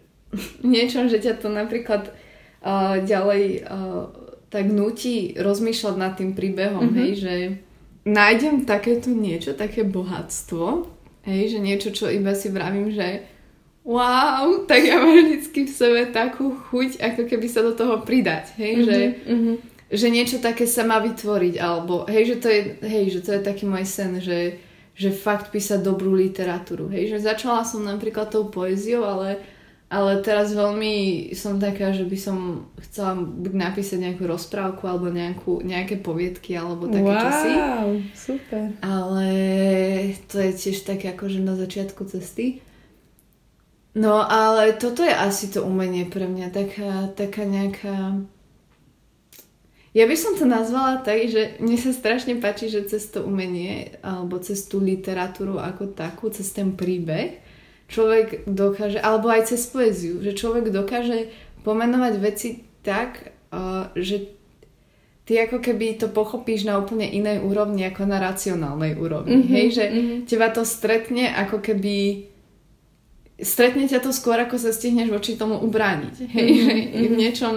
niečo, 0.74 0.98
že 1.06 1.22
ťa 1.22 1.34
to 1.38 1.48
napríklad 1.52 2.10
uh, 2.10 2.98
ďalej 3.04 3.62
uh, 3.62 4.10
tak 4.48 4.64
nutí 4.72 5.36
rozmýšľať 5.38 5.94
nad 5.94 6.16
tým 6.16 6.32
príbehom, 6.34 6.90
mm-hmm. 6.90 6.98
hej, 6.98 7.10
že 7.20 7.34
nájdem 8.08 8.64
takéto 8.64 9.12
niečo, 9.12 9.54
také 9.54 9.84
bohatstvo, 9.84 10.88
hej, 11.28 11.54
že 11.54 11.58
niečo, 11.60 11.92
čo 11.92 12.08
iba 12.10 12.32
si 12.32 12.48
vravím, 12.48 12.90
že 12.90 13.22
wow, 13.88 14.68
tak 14.68 14.84
ja 14.84 15.00
mám 15.00 15.16
vždycky 15.16 15.64
v 15.64 15.72
sebe 15.72 16.00
takú 16.12 16.52
chuť, 16.68 17.00
ako 17.00 17.22
keby 17.24 17.46
sa 17.48 17.64
do 17.64 17.72
toho 17.72 18.04
pridať, 18.04 18.52
hej, 18.60 18.72
mm-hmm. 18.76 18.84
že, 18.84 18.98
mm-hmm. 19.24 19.54
že 19.88 20.06
niečo 20.12 20.36
také 20.44 20.68
sa 20.68 20.84
má 20.84 21.00
vytvoriť, 21.00 21.56
alebo 21.56 22.04
hej, 22.04 22.36
že 22.36 22.36
to 22.36 22.48
je, 22.52 22.60
hej, 22.84 23.04
že 23.16 23.20
to 23.24 23.30
je 23.32 23.40
taký 23.40 23.64
môj 23.64 23.88
sen, 23.88 24.20
že, 24.20 24.60
že 24.92 25.08
fakt 25.08 25.48
písať 25.48 25.80
dobrú 25.80 26.12
literatúru, 26.12 26.92
hej, 26.92 27.16
že 27.16 27.24
začala 27.24 27.64
som 27.64 27.80
napríklad 27.80 28.28
tou 28.28 28.52
poéziou, 28.52 29.08
ale 29.08 29.40
ale 29.88 30.20
teraz 30.20 30.52
veľmi 30.52 31.32
som 31.32 31.56
taká, 31.56 31.96
že 31.96 32.04
by 32.04 32.18
som 32.20 32.68
chcela 32.76 33.16
buď 33.16 33.52
napísať 33.56 33.96
nejakú 34.04 34.28
rozprávku 34.28 34.84
alebo 34.84 35.08
nejakú, 35.08 35.64
nejaké 35.64 35.96
poviedky 35.96 36.52
alebo 36.60 36.92
také 36.92 37.08
wow, 37.08 37.24
časy. 37.24 37.52
Wow, 37.56 37.88
super. 38.12 38.64
Ale 38.84 39.28
to 40.28 40.44
je 40.44 40.52
tiež 40.52 40.84
také 40.84 41.16
akože 41.16 41.40
na 41.40 41.56
začiatku 41.56 42.04
cesty. 42.04 42.60
No 43.96 44.20
ale 44.20 44.76
toto 44.76 45.00
je 45.00 45.14
asi 45.14 45.48
to 45.48 45.64
umenie 45.64 46.04
pre 46.04 46.28
mňa, 46.28 46.48
taká, 46.52 46.90
taká 47.16 47.42
nejaká... 47.48 48.20
Ja 49.96 50.04
by 50.04 50.16
som 50.20 50.36
to 50.36 50.44
nazvala 50.44 51.00
tak, 51.00 51.26
že 51.26 51.56
mne 51.58 51.80
sa 51.80 51.90
strašne 51.96 52.36
páči, 52.38 52.68
že 52.68 52.86
cez 52.86 53.08
to 53.08 53.24
umenie 53.24 53.98
alebo 54.04 54.36
cez 54.38 54.68
tú 54.68 54.78
literatúru 54.78 55.58
ako 55.58 55.96
takú, 55.96 56.28
cez 56.28 56.52
ten 56.52 56.76
príbeh, 56.76 57.40
človek 57.88 58.44
dokáže, 58.44 59.00
alebo 59.00 59.32
aj 59.32 59.50
cez 59.50 59.64
poéziu, 59.66 60.20
že 60.20 60.36
človek 60.36 60.68
dokáže 60.68 61.32
pomenovať 61.64 62.14
veci 62.20 62.48
tak, 62.84 63.32
uh, 63.50 63.90
že 63.96 64.28
ty 65.24 65.40
ako 65.40 65.60
keby 65.60 66.00
to 66.00 66.08
pochopíš 66.08 66.68
na 66.68 66.80
úplne 66.80 67.04
inej 67.04 67.44
úrovni 67.44 67.84
ako 67.88 68.08
na 68.08 68.20
racionálnej 68.20 68.96
úrovni. 68.96 69.40
Mm-hmm, 69.40 69.52
Hej, 69.52 69.66
že 69.72 69.84
mm-hmm. 69.88 70.18
teba 70.24 70.48
to 70.52 70.62
stretne 70.64 71.28
ako 71.32 71.60
keby 71.60 72.28
stretne 73.38 73.86
ťa 73.86 74.02
to 74.02 74.10
skôr, 74.10 74.38
ako 74.38 74.58
sa 74.58 74.74
stihneš 74.74 75.14
voči 75.14 75.38
tomu 75.38 75.58
ubrániť. 75.62 76.14
Hej, 76.26 76.48
mm-hmm, 76.50 76.94
že 76.94 77.06
v 77.06 77.14
niečom... 77.16 77.54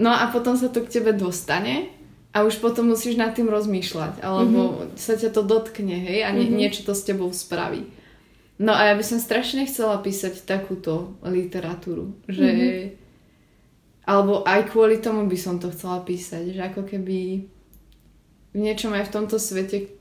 No 0.00 0.12
a 0.12 0.32
potom 0.32 0.56
sa 0.56 0.72
to 0.72 0.80
k 0.80 1.00
tebe 1.00 1.12
dostane 1.12 1.92
a 2.32 2.46
už 2.46 2.62
potom 2.62 2.88
musíš 2.88 3.20
nad 3.20 3.36
tým 3.36 3.52
rozmýšľať, 3.52 4.24
alebo 4.24 4.60
mm-hmm. 4.72 4.96
sa 4.96 5.18
ťa 5.18 5.34
to 5.34 5.42
dotkne, 5.44 5.96
hej, 5.98 6.24
a 6.24 6.32
nie, 6.32 6.48
mm-hmm. 6.48 6.60
niečo 6.60 6.80
to 6.88 6.96
s 6.96 7.04
tebou 7.04 7.28
spraví. 7.34 7.84
No 8.60 8.72
a 8.76 8.92
ja 8.92 8.94
by 8.96 9.04
som 9.04 9.20
strašne 9.20 9.64
chcela 9.68 10.00
písať 10.00 10.44
takúto 10.48 11.16
literatúru, 11.24 12.16
že... 12.28 12.48
Mm-hmm. 12.48 12.98
Alebo 14.08 14.42
aj 14.42 14.72
kvôli 14.72 14.98
tomu 14.98 15.28
by 15.28 15.38
som 15.38 15.62
to 15.62 15.70
chcela 15.70 16.02
písať, 16.02 16.56
že 16.56 16.60
ako 16.72 16.82
keby 16.82 17.46
v 18.50 18.58
niečom 18.58 18.90
aj 18.90 19.06
v 19.06 19.14
tomto 19.14 19.38
svete, 19.38 19.99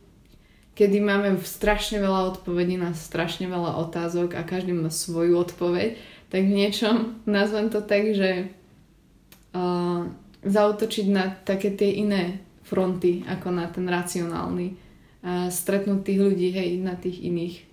kedy 0.80 1.04
máme 1.04 1.36
strašne 1.44 2.00
veľa 2.00 2.32
odpovedí 2.32 2.80
na 2.80 2.96
strašne 2.96 3.52
veľa 3.52 3.76
otázok 3.84 4.40
a 4.40 4.48
každý 4.48 4.72
má 4.72 4.88
svoju 4.88 5.36
odpoveď, 5.36 6.00
tak 6.32 6.48
v 6.48 6.56
niečom 6.56 7.20
nazvem 7.28 7.68
to 7.68 7.84
tak, 7.84 8.16
že 8.16 8.48
uh, 9.52 10.08
zautočiť 10.48 11.06
na 11.12 11.36
také 11.44 11.76
tie 11.76 12.00
iné 12.00 12.40
fronty, 12.64 13.28
ako 13.28 13.52
na 13.52 13.68
ten 13.68 13.84
racionálny. 13.84 14.80
Uh, 15.20 15.52
stretnúť 15.52 16.00
tých 16.08 16.20
ľudí, 16.24 16.48
hej, 16.56 16.80
na 16.80 16.96
tých 16.96 17.28
iných 17.28 17.70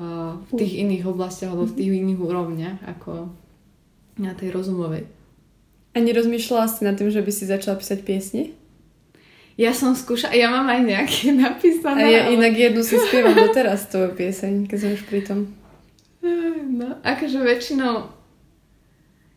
v 0.00 0.50
tých 0.56 0.80
iných 0.80 1.04
oblastiach 1.04 1.52
alebo 1.52 1.68
v 1.68 1.76
tých 1.76 1.90
iných 2.00 2.20
úrovniach 2.20 2.78
ako 2.88 3.28
na 4.16 4.32
tej 4.32 4.48
rozumovej. 4.56 5.04
A 5.92 5.96
nerozmýšľala 6.00 6.66
si 6.72 6.80
nad 6.88 6.96
tým, 6.96 7.12
že 7.12 7.20
by 7.20 7.28
si 7.28 7.44
začala 7.44 7.76
písať 7.76 8.00
piesne? 8.00 8.56
Ja 9.60 9.76
som 9.76 9.92
skúšala, 9.92 10.32
ja 10.32 10.48
mám 10.48 10.64
aj 10.72 10.80
nejaké 10.80 11.36
napísané. 11.44 12.00
A 12.00 12.08
ja 12.08 12.22
ale... 12.24 12.40
inak 12.40 12.56
jednu 12.56 12.80
si 12.80 12.96
spievam 12.96 13.36
doteraz 13.44 13.92
tvoju 13.92 14.16
pieseň, 14.16 14.64
keď 14.64 14.78
som 14.80 14.90
už 14.96 15.02
pri 15.04 15.20
tom. 15.20 15.38
No, 16.70 16.96
akože 17.04 17.40
väčšinou 17.44 18.20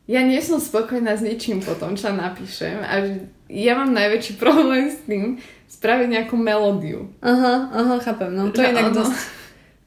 ja 0.03 0.19
nie 0.19 0.39
som 0.43 0.59
spokojná 0.59 1.15
s 1.15 1.23
ničím 1.23 1.63
potom, 1.63 1.95
čo 1.95 2.11
napíšem 2.11 2.83
a 2.83 3.23
ja 3.47 3.73
mám 3.79 3.95
najväčší 3.95 4.35
problém 4.43 4.91
s 4.91 4.99
tým 5.07 5.39
spraviť 5.71 6.07
nejakú 6.11 6.35
melódiu. 6.35 7.07
Aha, 7.23 7.71
aha, 7.71 7.95
chápem, 8.03 8.31
no 8.35 8.51
to 8.51 8.61
je 8.61 8.71
inak 8.71 8.91
ono... 8.91 9.03
dosť 9.03 9.15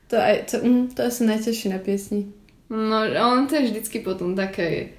to, 0.07 0.17
aj, 0.23 0.37
to, 0.47 0.57
mm, 0.63 0.85
to 0.95 1.01
asi 1.03 1.21
najtežšie 1.27 1.69
na 1.75 1.81
piesni. 1.83 2.31
No, 2.71 3.03
on 3.03 3.51
to 3.51 3.59
je 3.59 3.75
vždycky 3.75 3.99
potom 4.07 4.39
také 4.39 4.95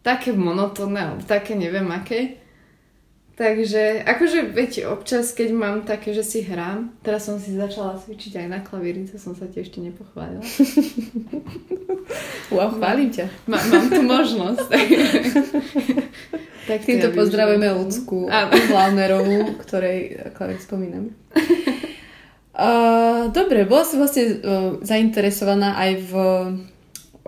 také 0.00 0.32
monotónne, 0.32 1.00
alebo 1.02 1.22
také 1.26 1.58
neviem 1.58 1.84
aké. 1.92 2.40
Takže, 3.36 4.00
akože, 4.08 4.48
viete, 4.48 4.88
občas, 4.88 5.36
keď 5.36 5.52
mám 5.52 5.76
také, 5.84 6.16
že 6.16 6.24
si 6.24 6.40
hrám, 6.40 6.96
teraz 7.04 7.28
som 7.28 7.36
si 7.36 7.52
začala 7.52 8.00
cvičiť 8.00 8.40
aj 8.40 8.46
na 8.48 8.64
klavíri, 8.64 9.04
to 9.04 9.20
som 9.20 9.36
sa 9.36 9.44
ti 9.44 9.60
ešte 9.60 9.84
nepochválila. 9.84 10.40
wow, 12.56 12.72
chválim 12.72 13.12
ťa. 13.12 13.28
Má, 13.44 13.60
mám 13.60 13.92
tu 13.92 14.00
možnosť. 14.00 14.68
tak 16.68 16.88
Týmto 16.88 17.12
pozdravujeme 17.12 17.76
ľudskú 17.76 18.24
Vlánerovú, 18.72 19.60
ktorej 19.60 20.32
klavír 20.32 20.56
spomínam. 20.56 21.12
Uh, 22.56 23.28
dobre, 23.36 23.68
bola 23.68 23.84
si 23.84 24.00
vlastne 24.00 24.24
uh, 24.24 24.32
zainteresovaná 24.80 25.76
aj 25.76 25.90
v, 26.08 26.12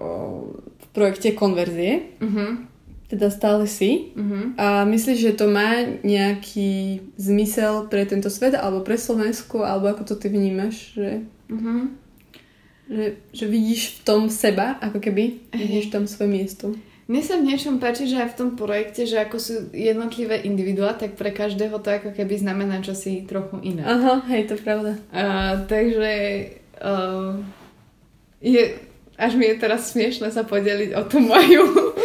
uh, 0.01 0.57
v 0.57 0.85
projekte 0.97 1.37
konverzie. 1.37 2.17
Uh-huh. 2.17 2.65
Teda 3.09 3.33
stále 3.33 3.65
si. 3.65 4.13
Uh-huh. 4.13 4.53
A 4.61 4.85
myslíš, 4.85 5.19
že 5.19 5.33
to 5.33 5.49
má 5.49 5.81
nejaký 6.05 7.01
zmysel 7.17 7.89
pre 7.89 8.05
tento 8.05 8.29
svet, 8.29 8.53
alebo 8.53 8.85
pre 8.85 9.01
Slovensku, 9.01 9.65
alebo 9.65 9.89
ako 9.89 10.13
to 10.13 10.15
ty 10.21 10.29
vnímaš? 10.29 10.93
Že, 10.93 11.11
uh-huh. 11.49 11.81
že, 12.93 13.05
že 13.33 13.45
vidíš 13.49 13.81
v 13.97 13.99
tom 14.05 14.29
seba, 14.29 14.77
ako 14.85 15.01
keby? 15.01 15.41
Vidíš 15.57 15.89
tam 15.89 16.05
svoje 16.05 16.29
miesto? 16.29 16.77
Mne 17.09 17.25
sa 17.25 17.41
v 17.41 17.49
niečom 17.49 17.81
páči, 17.81 18.05
že 18.05 18.21
aj 18.21 18.37
v 18.37 18.39
tom 18.45 18.51
projekte, 18.61 19.09
že 19.09 19.17
ako 19.17 19.37
sú 19.41 19.55
jednotlivé 19.73 20.45
individuá, 20.45 20.93
tak 20.93 21.17
pre 21.17 21.33
každého 21.33 21.81
to 21.81 21.89
ako 21.89 22.13
keby 22.13 22.37
znamená 22.37 22.85
čosi 22.85 23.25
trochu 23.25 23.57
iné. 23.65 23.81
Aha, 23.81 24.21
hej, 24.29 24.53
to 24.53 24.61
pravda. 24.61 25.01
Uh, 25.09 25.65
takže 25.65 26.13
uh, 26.85 27.41
je, 28.45 28.77
až 29.17 29.33
mi 29.41 29.49
je 29.49 29.57
teraz 29.57 29.97
smiešne 29.97 30.29
sa 30.29 30.45
podeliť 30.45 30.93
o 31.01 31.03
tú 31.09 31.25
moju 31.25 31.97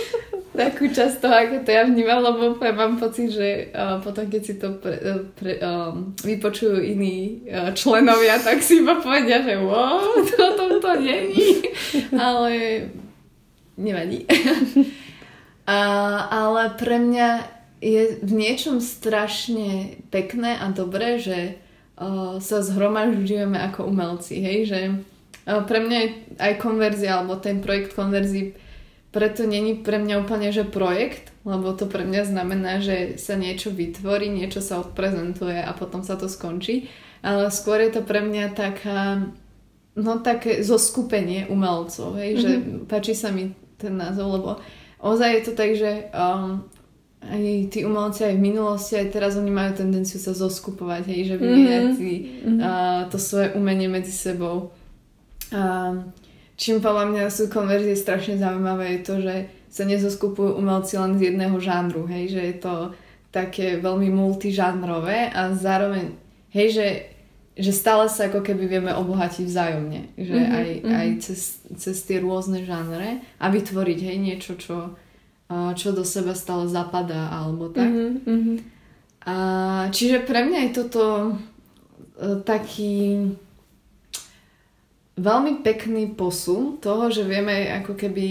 takú 0.53 0.85
časť 0.85 1.17
toho, 1.17 1.33
ako 1.33 1.55
to 1.65 1.69
ja 1.73 1.83
vnímam, 1.89 2.21
lebo 2.21 2.55
mám 2.61 3.01
pocit, 3.01 3.33
že 3.33 3.73
uh, 3.73 3.97
potom, 3.99 4.29
keď 4.29 4.41
si 4.45 4.53
to 4.61 4.77
pre, 4.77 4.95
pre, 5.33 5.57
um, 5.59 6.13
vypočujú 6.21 6.77
iní 6.77 7.41
uh, 7.49 7.73
členovia, 7.73 8.37
tak 8.37 8.61
si 8.61 8.85
iba 8.85 9.01
povedia, 9.01 9.41
že 9.41 9.57
wow, 9.57 10.21
to 10.29 10.77
to 10.77 10.91
není. 11.01 11.65
Ale 12.13 12.51
nevadí. 13.77 14.29
a, 15.65 15.79
ale 16.29 16.61
pre 16.77 17.01
mňa 17.01 17.29
je 17.83 18.21
v 18.21 18.31
niečom 18.31 18.79
strašne 18.79 19.99
pekné 20.13 20.55
a 20.61 20.69
dobré, 20.69 21.17
že 21.17 21.57
uh, 21.97 22.37
sa 22.37 22.61
zhromažďujeme 22.61 23.57
ako 23.73 23.89
umelci, 23.89 24.37
hej, 24.37 24.59
že 24.69 24.79
uh, 25.49 25.65
pre 25.65 25.81
mňa 25.81 25.97
je 25.97 26.09
aj 26.37 26.53
konverzia, 26.61 27.19
alebo 27.19 27.41
ten 27.41 27.57
projekt 27.59 27.97
konverzii 27.97 28.61
preto 29.13 29.45
není 29.45 29.77
pre 29.77 30.01
mňa 30.01 30.25
úplne, 30.25 30.49
že 30.49 30.65
projekt, 30.65 31.29
lebo 31.45 31.69
to 31.77 31.85
pre 31.85 32.01
mňa 32.01 32.33
znamená, 32.33 32.81
že 32.81 33.21
sa 33.21 33.37
niečo 33.37 33.69
vytvorí, 33.69 34.25
niečo 34.25 34.57
sa 34.59 34.81
odprezentuje 34.81 35.61
a 35.61 35.69
potom 35.77 36.01
sa 36.01 36.17
to 36.17 36.25
skončí, 36.25 36.89
ale 37.21 37.53
skôr 37.53 37.77
je 37.85 37.93
to 37.93 38.01
pre 38.01 38.25
mňa 38.25 38.57
taká 38.57 39.29
no 39.93 40.17
také 40.25 40.65
zoskupenie 40.65 41.45
umelcov, 41.53 42.17
hej, 42.17 42.33
mm-hmm. 42.33 42.41
že 42.41 42.51
páči 42.89 43.13
sa 43.13 43.29
mi 43.29 43.53
ten 43.77 43.93
názov, 43.93 44.41
lebo 44.41 44.49
ozaj 44.97 45.29
je 45.29 45.41
to 45.45 45.53
tak, 45.53 45.77
že 45.77 46.09
um, 46.09 46.65
aj 47.21 47.69
tí 47.69 47.85
umelci 47.85 48.25
aj 48.25 48.33
v 48.33 48.45
minulosti, 48.49 48.97
aj 48.97 49.13
teraz 49.13 49.37
oni 49.37 49.53
majú 49.53 49.77
tendenciu 49.77 50.17
sa 50.17 50.33
zoskupovať, 50.33 51.05
hej, 51.05 51.21
že 51.29 51.35
vymieňať 51.37 51.85
mm-hmm. 51.93 52.57
uh, 52.57 53.01
to 53.13 53.21
svoje 53.21 53.53
umenie 53.53 53.85
medzi 53.85 54.09
sebou. 54.09 54.73
Uh, 55.53 56.01
čím 56.63 56.79
podľa 56.79 57.11
mňa 57.11 57.23
sú 57.27 57.51
konverzie 57.51 57.99
strašne 57.99 58.39
zaujímavé 58.39 58.95
je 58.95 59.01
to, 59.03 59.15
že 59.19 59.35
sa 59.67 59.83
nezoskupujú 59.83 60.55
umelci 60.55 60.95
len 60.95 61.19
z 61.19 61.27
jedného 61.27 61.59
žánru, 61.59 62.07
hej, 62.07 62.31
že 62.31 62.41
je 62.41 62.55
to 62.63 62.75
také 63.35 63.83
veľmi 63.83 64.07
multižánrové 64.13 65.35
a 65.35 65.51
zároveň, 65.51 66.15
hej, 66.55 66.67
že, 66.71 66.87
že 67.59 67.71
stále 67.75 68.07
sa 68.07 68.31
ako 68.31 68.45
keby 68.45 68.69
vieme 68.69 68.93
obohatiť 68.95 69.43
vzájomne, 69.43 70.15
že 70.15 70.37
mm-hmm, 70.39 70.55
aj, 70.55 70.67
mm-hmm. 70.69 70.99
aj 71.03 71.07
cez, 71.19 71.41
cez 71.75 71.97
tie 72.07 72.23
rôzne 72.23 72.63
žánre 72.63 73.19
a 73.41 73.45
vytvoriť, 73.51 73.99
hej, 73.99 74.17
niečo, 74.23 74.55
čo, 74.55 74.95
čo 75.51 75.89
do 75.91 76.07
seba 76.07 76.31
stále 76.31 76.71
zapadá 76.71 77.33
alebo 77.33 77.73
tak. 77.73 77.89
Mm-hmm. 77.91 78.57
A, 79.25 79.35
čiže 79.89 80.23
pre 80.23 80.45
mňa 80.45 80.59
je 80.69 80.71
toto 80.77 81.03
e, 81.17 81.33
taký 82.45 83.33
veľmi 85.17 85.61
pekný 85.61 86.17
posun 86.17 86.81
toho, 86.81 87.13
že 87.13 87.25
vieme 87.25 87.69
ako 87.69 87.93
keby 87.93 88.27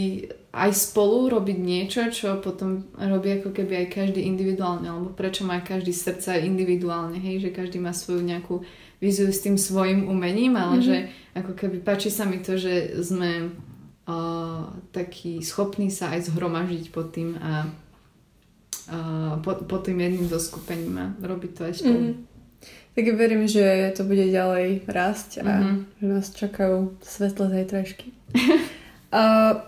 aj 0.52 0.70
spolu 0.76 1.32
robiť 1.32 1.58
niečo, 1.58 2.12
čo 2.12 2.36
potom 2.44 2.84
robí 2.98 3.40
ako 3.40 3.56
keby 3.56 3.86
aj 3.86 3.86
každý 3.88 4.20
individuálne, 4.28 4.84
alebo 4.84 5.08
prečo 5.16 5.48
má 5.48 5.64
každý 5.64 5.96
srdce 5.96 6.44
individuálne, 6.44 7.16
hej, 7.16 7.48
že 7.48 7.56
každý 7.56 7.80
má 7.80 7.96
svoju 7.96 8.20
nejakú 8.20 8.60
viziu 9.00 9.32
s 9.32 9.40
tým 9.40 9.56
svojim 9.56 10.06
umením, 10.06 10.60
ale 10.60 10.78
mm-hmm. 10.78 10.86
že 10.86 10.96
ako 11.32 11.52
keby 11.56 11.80
páči 11.80 12.12
sa 12.12 12.28
mi 12.28 12.44
to, 12.44 12.60
že 12.60 13.00
sme 13.00 13.48
uh, 13.48 14.68
takí 14.92 15.40
schopní 15.40 15.88
sa 15.88 16.12
aj 16.12 16.28
zhromažiť 16.28 16.92
pod 16.92 17.16
tým 17.16 17.40
a 17.40 17.66
uh, 18.92 19.40
pod, 19.40 19.64
pod 19.64 19.88
tým 19.88 20.04
jedným 20.04 20.28
zoskupením 20.28 20.94
a 21.00 21.06
robiť 21.16 21.50
to 21.56 21.60
aj 21.64 21.74
spolu. 21.80 22.00
Mm-hmm. 22.12 22.31
Tak 22.92 23.05
verím, 23.16 23.48
že 23.48 23.88
to 23.96 24.05
bude 24.05 24.28
ďalej 24.28 24.85
rásť 24.85 25.40
a 25.40 25.48
mm-hmm. 25.48 25.76
že 25.96 26.05
nás 26.05 26.26
čakajú 26.28 26.92
svetlé 27.00 27.48
zajtrajšky. 27.48 28.12
uh, 29.16 29.64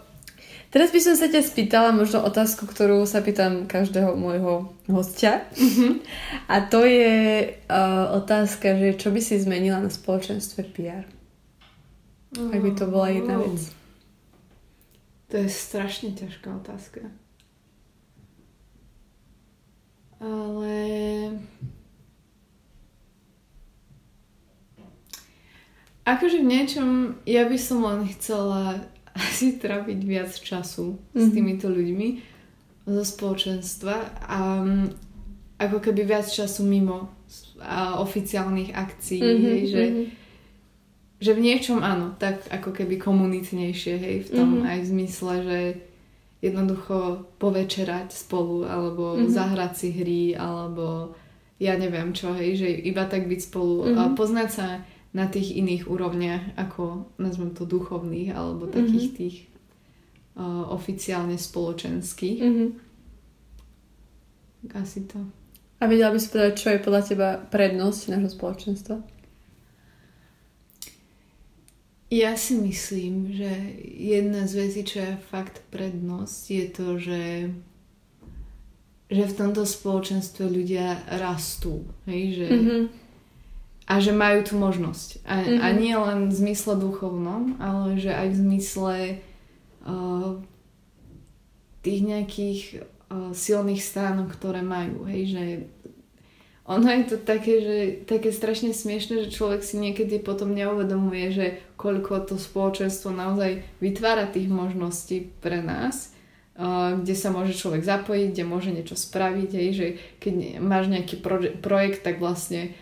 teraz 0.68 0.92
by 0.92 1.00
som 1.00 1.16
sa 1.16 1.32
ťa 1.32 1.40
spýtala 1.40 1.96
možno 1.96 2.20
otázku, 2.20 2.68
ktorú 2.68 3.08
sa 3.08 3.24
pýtam 3.24 3.64
každého 3.64 4.12
môjho 4.12 4.76
hostia. 4.92 5.48
Mm-hmm. 5.56 5.92
A 6.52 6.68
to 6.68 6.84
je 6.84 7.48
uh, 7.72 8.12
otázka, 8.12 8.76
že 8.76 9.00
čo 9.00 9.08
by 9.08 9.20
si 9.24 9.40
zmenila 9.40 9.80
na 9.80 9.88
spoločenstve 9.88 10.60
PR? 10.76 11.08
Oh. 12.36 12.52
Ak 12.52 12.60
by 12.60 12.70
to 12.76 12.84
bola 12.92 13.08
jedna 13.08 13.40
vec. 13.40 13.72
To 15.32 15.40
je 15.40 15.48
strašne 15.48 16.12
ťažká 16.12 16.60
otázka. 16.60 17.08
Ale 20.20 20.76
Akože 26.04 26.44
v 26.44 26.48
niečom, 26.52 26.88
ja 27.24 27.48
by 27.48 27.56
som 27.56 27.80
len 27.80 28.04
chcela 28.12 28.84
asi 29.16 29.56
traviť 29.56 30.00
viac 30.04 30.32
času 30.36 31.00
mm-hmm. 31.00 31.18
s 31.18 31.24
mhm. 31.28 31.32
týmito 31.32 31.66
ľuďmi 31.72 32.08
zo 32.84 33.00
spoločenstva 33.00 33.96
a 34.28 34.60
um, 34.60 34.92
ako 35.56 35.80
keby 35.80 36.04
viac 36.04 36.28
času 36.28 36.68
mimo 36.68 37.08
a 37.64 37.96
oficiálnych 38.04 38.76
akcií, 38.76 39.24
mm-hmm, 39.24 39.46
hej, 39.48 39.60
že, 39.64 39.82
mm-hmm. 39.88 40.06
že 41.24 41.30
v 41.32 41.40
niečom 41.40 41.80
áno, 41.80 42.12
tak 42.20 42.44
ako 42.52 42.76
keby 42.76 43.00
komunitnejšie, 43.00 43.94
hej, 43.96 44.16
v 44.28 44.30
tom 44.36 44.60
mm-hmm. 44.60 44.68
aj 44.68 44.78
v 44.84 44.90
zmysle, 44.92 45.34
že 45.40 45.60
jednoducho 46.44 47.24
povečerať 47.40 48.12
spolu, 48.12 48.68
alebo 48.68 49.16
mm-hmm. 49.16 49.32
zahrať 49.32 49.72
si 49.72 49.88
hry, 49.96 50.22
alebo 50.36 51.16
ja 51.56 51.80
neviem 51.80 52.12
čo, 52.12 52.36
hej, 52.36 52.60
že 52.60 52.68
iba 52.68 53.08
tak 53.08 53.24
byť 53.24 53.40
spolu 53.40 53.88
mm-hmm. 53.88 53.96
a 53.96 54.02
mhm. 54.10 54.14
poznať 54.18 54.50
sa 54.52 54.66
na 55.14 55.30
tých 55.30 55.54
iných 55.54 55.86
úrovniach, 55.86 56.58
ako 56.58 57.06
nazvem 57.22 57.54
to 57.54 57.62
duchovných, 57.62 58.34
alebo 58.34 58.66
takých 58.66 59.06
mm-hmm. 59.14 59.20
tých 59.22 59.36
uh, 60.34 60.66
oficiálne 60.74 61.38
spoločenských. 61.38 62.38
Mm-hmm. 62.42 62.70
Asi 64.74 65.06
to. 65.06 65.22
A 65.78 65.86
vedela 65.86 66.10
by 66.10 66.18
si 66.18 66.28
povedať, 66.34 66.52
čo 66.58 66.68
je 66.74 66.82
podľa 66.82 67.02
teba 67.06 67.38
prednosť 67.38 68.10
nášho 68.10 68.30
spoločenstva? 68.34 68.96
Ja 72.10 72.34
si 72.34 72.58
myslím, 72.58 73.38
že 73.38 73.50
jedna 73.86 74.50
z 74.50 74.66
vecí, 74.66 74.82
čo 74.82 74.98
je 74.98 75.14
fakt 75.30 75.62
prednosť, 75.70 76.40
je 76.50 76.66
to, 76.68 76.86
že 76.98 77.22
že 79.04 79.30
v 79.30 79.36
tomto 79.36 79.62
spoločenstve 79.68 80.48
ľudia 80.48 80.96
rastú. 81.20 81.86
Hej? 82.08 82.40
Že, 82.40 82.46
mm-hmm 82.50 83.03
a 83.84 84.00
že 84.00 84.16
majú 84.16 84.40
tú 84.48 84.54
možnosť. 84.56 85.08
A, 85.28 85.34
mm-hmm. 85.44 85.60
a 85.60 85.66
nie 85.76 85.94
len 85.94 86.20
v 86.32 86.34
zmysle 86.34 86.80
duchovnom, 86.80 87.60
ale 87.60 88.00
že 88.00 88.16
aj 88.16 88.28
v 88.32 88.40
zmysle 88.40 88.94
uh, 89.84 90.40
tých 91.84 92.00
nejakých 92.00 92.60
uh, 93.12 93.30
silných 93.36 93.84
stránok, 93.84 94.32
ktoré 94.32 94.64
majú. 94.64 95.04
Hej, 95.04 95.22
že 95.36 95.44
ono 96.64 96.88
je 96.88 97.04
to 97.12 97.16
také, 97.20 97.54
že 97.60 97.76
také 98.08 98.32
strašne 98.32 98.72
smiešne, 98.72 99.28
že 99.28 99.36
človek 99.36 99.60
si 99.60 99.76
niekedy 99.76 100.16
potom 100.24 100.56
neuvedomuje, 100.56 101.26
že 101.28 101.46
koľko 101.76 102.24
to 102.24 102.40
spoločenstvo 102.40 103.12
naozaj 103.12 103.60
vytvára 103.84 104.24
tých 104.32 104.48
možností 104.48 105.28
pre 105.44 105.60
nás, 105.60 106.16
uh, 106.56 106.96
kde 107.04 107.12
sa 107.12 107.28
môže 107.36 107.52
človek 107.52 107.84
zapojiť, 107.84 108.32
kde 108.32 108.44
môže 108.48 108.72
niečo 108.72 108.96
spraviť, 108.96 109.50
hej, 109.52 109.68
že 109.76 109.86
keď 110.24 110.64
máš 110.64 110.88
nejaký 110.88 111.20
proje- 111.20 111.52
projekt, 111.60 112.00
tak 112.00 112.16
vlastne 112.16 112.72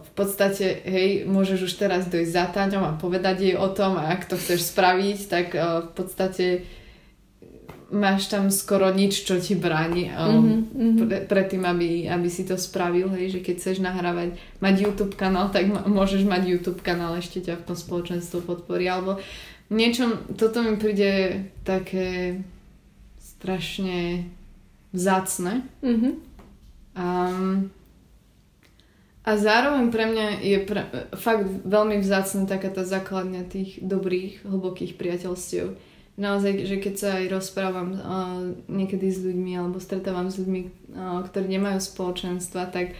v 0.00 0.10
podstate, 0.16 0.80
hej, 0.86 1.26
môžeš 1.28 1.68
už 1.68 1.72
teraz 1.76 2.06
dojsť 2.08 2.32
za 2.32 2.46
Táňom 2.48 2.84
a 2.84 2.96
povedať 2.96 3.52
jej 3.52 3.56
o 3.58 3.68
tom 3.68 4.00
a 4.00 4.14
ak 4.14 4.30
to 4.30 4.40
chceš 4.40 4.72
spraviť, 4.72 5.18
tak 5.28 5.46
v 5.52 5.90
podstate 5.92 6.68
máš 7.88 8.28
tam 8.28 8.52
skoro 8.52 8.92
nič, 8.92 9.24
čo 9.24 9.40
ti 9.40 9.56
bráni 9.56 10.12
mm-hmm. 10.12 11.08
pre, 11.08 11.18
pre 11.24 11.42
tým, 11.48 11.64
aby, 11.64 12.04
aby 12.04 12.28
si 12.28 12.44
to 12.44 12.60
spravil, 12.60 13.08
hej, 13.16 13.38
že 13.38 13.40
keď 13.40 13.54
chceš 13.56 13.78
nahrávať, 13.80 14.36
mať 14.60 14.74
YouTube 14.84 15.16
kanál, 15.16 15.48
tak 15.48 15.68
môžeš 15.68 16.28
mať 16.28 16.42
YouTube 16.44 16.84
kanál, 16.84 17.16
ešte 17.16 17.40
ťa 17.40 17.64
v 17.64 17.66
tom 17.72 17.76
spoločenstvu 17.76 18.44
podporí, 18.44 18.84
alebo 18.84 19.16
niečo, 19.72 20.20
toto 20.36 20.60
mi 20.60 20.76
príde 20.76 21.44
také 21.64 22.40
strašne 23.16 24.28
vzácne. 24.92 25.64
Mm-hmm. 25.80 26.12
Um, 26.98 27.72
a 29.28 29.36
zároveň 29.36 29.92
pre 29.92 30.08
mňa 30.08 30.26
je 30.40 30.58
pre, 30.64 30.88
fakt 31.20 31.44
veľmi 31.68 32.00
vzácna 32.00 32.48
taká 32.48 32.72
tá 32.72 32.80
základňa 32.88 33.44
tých 33.44 33.76
dobrých, 33.84 34.48
hlbokých 34.48 34.96
priateľstiev. 34.96 35.76
Naozaj, 36.16 36.64
že 36.64 36.76
keď 36.80 36.94
sa 36.96 37.08
aj 37.20 37.24
rozprávam 37.36 37.88
uh, 37.92 38.00
niekedy 38.72 39.12
s 39.12 39.20
ľuďmi 39.20 39.52
alebo 39.60 39.84
stretávam 39.84 40.32
s 40.32 40.40
ľuďmi, 40.40 40.60
uh, 40.96 41.20
ktorí 41.28 41.44
nemajú 41.44 41.76
spoločenstva, 41.76 42.72
tak 42.72 42.96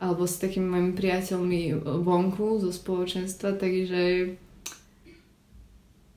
alebo 0.00 0.26
s 0.26 0.40
takými 0.40 0.66
mojimi 0.66 0.92
priateľmi 0.98 1.62
vonku 2.02 2.58
zo 2.58 2.74
spoločenstva, 2.74 3.54
takže 3.54 4.34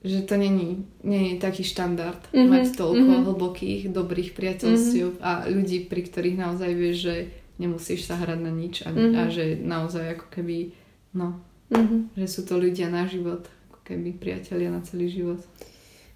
že 0.06 0.22
to 0.22 0.34
není, 0.34 0.86
není 1.06 1.38
taký 1.38 1.62
štandard 1.62 2.18
mm-hmm, 2.30 2.50
mať 2.50 2.64
toľko 2.74 3.04
mm-hmm. 3.04 3.26
hlbokých, 3.30 3.82
dobrých 3.90 4.34
priateľstiev 4.34 5.18
mm-hmm. 5.18 5.26
a 5.26 5.46
ľudí, 5.50 5.86
pri 5.86 6.02
ktorých 6.02 6.36
naozaj 6.40 6.70
vieš, 6.74 6.96
že 7.04 7.16
nemusíš 7.56 8.08
sa 8.08 8.20
hrať 8.20 8.38
na 8.40 8.52
nič 8.52 8.84
a, 8.84 8.92
mm-hmm. 8.92 9.16
a 9.16 9.22
že 9.32 9.44
naozaj 9.60 10.20
ako 10.20 10.26
keby, 10.28 10.76
no, 11.16 11.40
mm-hmm. 11.72 12.16
že 12.16 12.26
sú 12.28 12.44
to 12.44 12.60
ľudia 12.60 12.92
na 12.92 13.08
život, 13.08 13.48
ako 13.72 13.80
keby 13.84 14.16
priatelia 14.16 14.68
na 14.68 14.84
celý 14.84 15.08
život. 15.08 15.40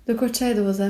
Do 0.05 0.17
koča 0.17 0.53
je 0.53 0.61
dôza. 0.61 0.89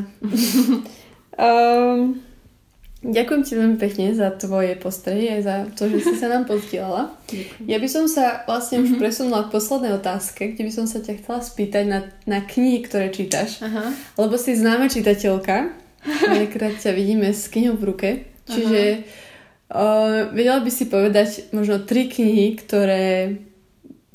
um, 1.39 2.19
ďakujem 3.17 3.43
ti 3.47 3.53
veľmi 3.55 3.79
pekne 3.79 4.11
za 4.11 4.35
tvoje 4.35 4.75
postrehy 4.75 5.39
aj 5.39 5.41
za 5.47 5.57
to, 5.79 5.87
že 5.87 5.99
si 6.03 6.15
sa 6.19 6.27
nám 6.27 6.51
pozdielala. 6.51 7.15
Ja 7.63 7.79
by 7.79 7.89
som 7.91 8.11
sa 8.11 8.43
vlastne 8.43 8.83
mm-hmm. 8.83 8.91
už 8.91 8.99
mhm. 8.99 9.01
presunula 9.03 9.41
k 9.47 9.55
poslednej 9.55 9.93
otázke, 9.95 10.43
kde 10.55 10.63
by 10.67 10.73
som 10.75 10.87
sa 10.91 10.99
ťa 10.99 11.23
chcela 11.23 11.41
spýtať 11.47 11.85
na, 11.87 12.01
na 12.27 12.43
knihy, 12.43 12.83
ktoré 12.83 13.15
čítaš. 13.15 13.63
Aha. 13.63 13.95
Lebo 14.19 14.35
si 14.35 14.59
známa 14.59 14.91
čitateľka. 14.91 15.79
Veľakrát 16.33 16.81
ťa 16.81 16.97
vidíme 16.97 17.31
s 17.31 17.47
knihou 17.53 17.77
v 17.79 17.87
ruke. 17.87 18.11
Čiže 18.51 18.83
Aha 19.05 19.29
Uh, 19.71 20.35
vedela 20.35 20.59
by 20.59 20.71
si 20.71 20.91
povedať 20.91 21.55
možno 21.55 21.79
tri 21.87 22.11
knihy, 22.11 22.59
ktoré 22.59 23.39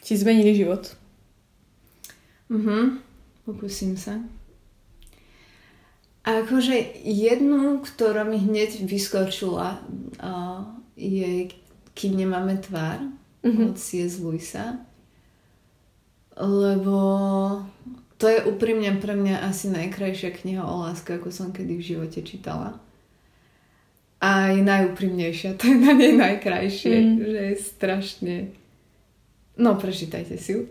ti 0.03 0.19
zmenili 0.19 0.51
život? 0.51 0.91
Mhm, 2.51 2.99
pokúsim 3.47 3.95
sa. 3.95 4.19
Akože 6.27 6.99
jednu, 7.07 7.79
ktorá 7.85 8.27
mi 8.27 8.35
hneď 8.35 8.83
vyskočila, 8.83 9.79
uh, 10.19 10.65
je 10.99 11.53
Kým 11.95 12.19
nemáme 12.19 12.59
tvár 12.59 12.99
mm-hmm. 13.39 13.65
od 13.71 13.79
C.S. 13.79 14.19
Lewisa. 14.19 14.83
Lebo 16.35 16.97
to 18.19 18.27
je 18.27 18.43
úprimne 18.43 18.91
pre 18.99 19.15
mňa 19.15 19.47
asi 19.47 19.71
najkrajšia 19.71 20.35
kniha 20.35 20.67
o 20.67 20.83
láske, 20.83 21.15
ako 21.15 21.31
som 21.31 21.55
kedy 21.55 21.79
v 21.79 21.87
živote 21.95 22.19
čítala. 22.25 22.75
A 24.25 24.49
aj 24.49 24.57
najúprimnejšia, 24.65 25.53
to 25.61 25.69
je 25.69 25.77
na 25.77 25.93
nej 25.93 26.17
najkrajšie, 26.17 26.95
mm. 26.97 27.15
že 27.21 27.41
je 27.53 27.55
strašne... 27.61 28.35
No, 29.55 29.77
prečítajte 29.77 30.41
si 30.41 30.57
ju. 30.57 30.65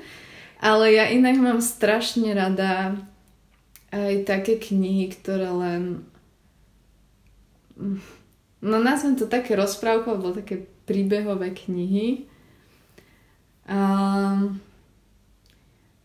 Ale 0.58 0.90
ja 0.90 1.06
inak 1.06 1.38
mám 1.38 1.62
strašne 1.62 2.34
rada 2.34 2.98
aj 3.94 4.26
také 4.26 4.58
knihy, 4.58 5.14
ktoré 5.14 5.46
len... 5.48 6.02
No 8.58 8.82
nazvem 8.82 9.14
to 9.14 9.30
také 9.30 9.54
rozprávky, 9.54 10.10
alebo 10.10 10.34
také 10.34 10.66
príbehové 10.82 11.54
knihy. 11.54 12.26
Um, 13.70 14.58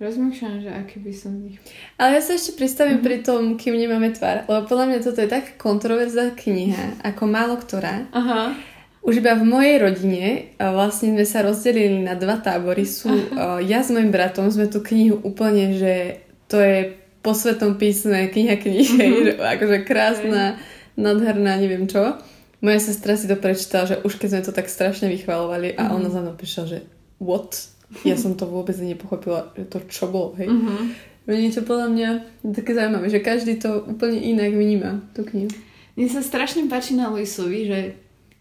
Rozmýšľam, 0.04 0.56
že 0.60 0.72
aký 0.76 1.00
by 1.00 1.14
som 1.16 1.32
ich... 1.48 1.56
Ale 1.96 2.20
ja 2.20 2.22
sa 2.22 2.36
ešte 2.36 2.60
pristavím 2.60 3.00
mm-hmm. 3.00 3.08
pri 3.08 3.18
tom, 3.24 3.42
kým 3.56 3.80
nemáme 3.80 4.12
tvár, 4.12 4.44
lebo 4.52 4.68
podľa 4.68 4.86
mňa 4.92 5.00
toto 5.00 5.24
je 5.24 5.32
tak 5.32 5.56
kontroverzná 5.56 6.36
kniha, 6.36 7.08
ako 7.08 7.24
málo 7.24 7.56
ktorá. 7.56 8.12
Aha. 8.12 8.52
Už 9.00 9.24
iba 9.24 9.36
v 9.36 9.48
mojej 9.48 9.80
rodine 9.80 10.52
vlastne 10.60 11.16
sme 11.16 11.24
sa 11.24 11.44
rozdelili 11.44 12.04
na 12.04 12.20
dva 12.20 12.36
tábory. 12.36 12.84
Sú, 12.84 13.08
Aha. 13.08 13.64
ja 13.64 13.80
s 13.80 13.96
mojim 13.96 14.12
bratom 14.12 14.52
sme 14.52 14.68
tú 14.68 14.84
knihu 14.84 15.24
úplne, 15.24 15.76
že 15.80 16.20
to 16.52 16.60
je 16.60 17.00
po 17.24 17.32
svetom 17.32 17.80
písme 17.80 18.28
kniha 18.28 18.60
knihy, 18.60 18.84
mm-hmm. 18.84 19.40
akože 19.40 19.88
krásna, 19.88 20.60
okay. 20.60 21.00
nádherná, 21.00 21.56
neviem 21.56 21.88
čo. 21.88 22.20
Moja 22.60 22.80
sestra 22.80 23.16
si 23.16 23.32
to 23.32 23.40
prečítala, 23.40 23.88
že 23.88 24.00
už 24.04 24.20
keď 24.20 24.28
sme 24.36 24.42
to 24.44 24.52
tak 24.52 24.68
strašne 24.68 25.08
vychvalovali 25.08 25.80
a 25.80 25.88
mm-hmm. 25.88 25.96
ona 25.96 26.08
za 26.12 26.20
mnou 26.20 26.36
píšla, 26.36 26.64
že 26.68 26.80
what? 27.24 27.73
Ja 28.02 28.18
som 28.18 28.34
to 28.34 28.50
vôbec 28.50 28.74
nepochopila, 28.82 29.54
že 29.54 29.70
to 29.70 29.78
čo 29.86 30.10
bolo, 30.10 30.34
hej. 30.42 30.50
Uh-huh. 30.50 30.90
Niečo 31.30 31.64
podľa 31.64 31.88
mňa 31.94 32.10
také 32.52 32.76
zaujímavé, 32.76 33.08
že 33.08 33.24
každý 33.24 33.56
to 33.62 33.86
úplne 33.88 34.20
inak 34.20 34.52
vníma, 34.52 35.06
tú 35.16 35.24
knihu. 35.24 35.54
Mne 35.96 36.10
sa 36.10 36.26
strašne 36.26 36.66
páči 36.68 36.98
na 36.98 37.14
Luisovi, 37.14 37.70
že 37.70 37.80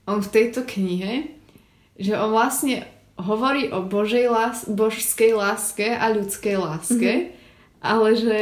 on 0.08 0.18
v 0.24 0.32
tejto 0.32 0.66
knihe, 0.66 1.30
že 2.00 2.16
on 2.16 2.32
vlastne 2.32 2.88
hovorí 3.20 3.70
o 3.70 3.84
Božej 3.86 4.26
lás- 4.26 4.66
božskej 4.66 5.36
láske 5.36 5.94
a 5.94 6.10
ľudskej 6.10 6.56
láske, 6.58 7.12
uh-huh. 7.12 7.84
ale 7.84 8.08
že 8.18 8.38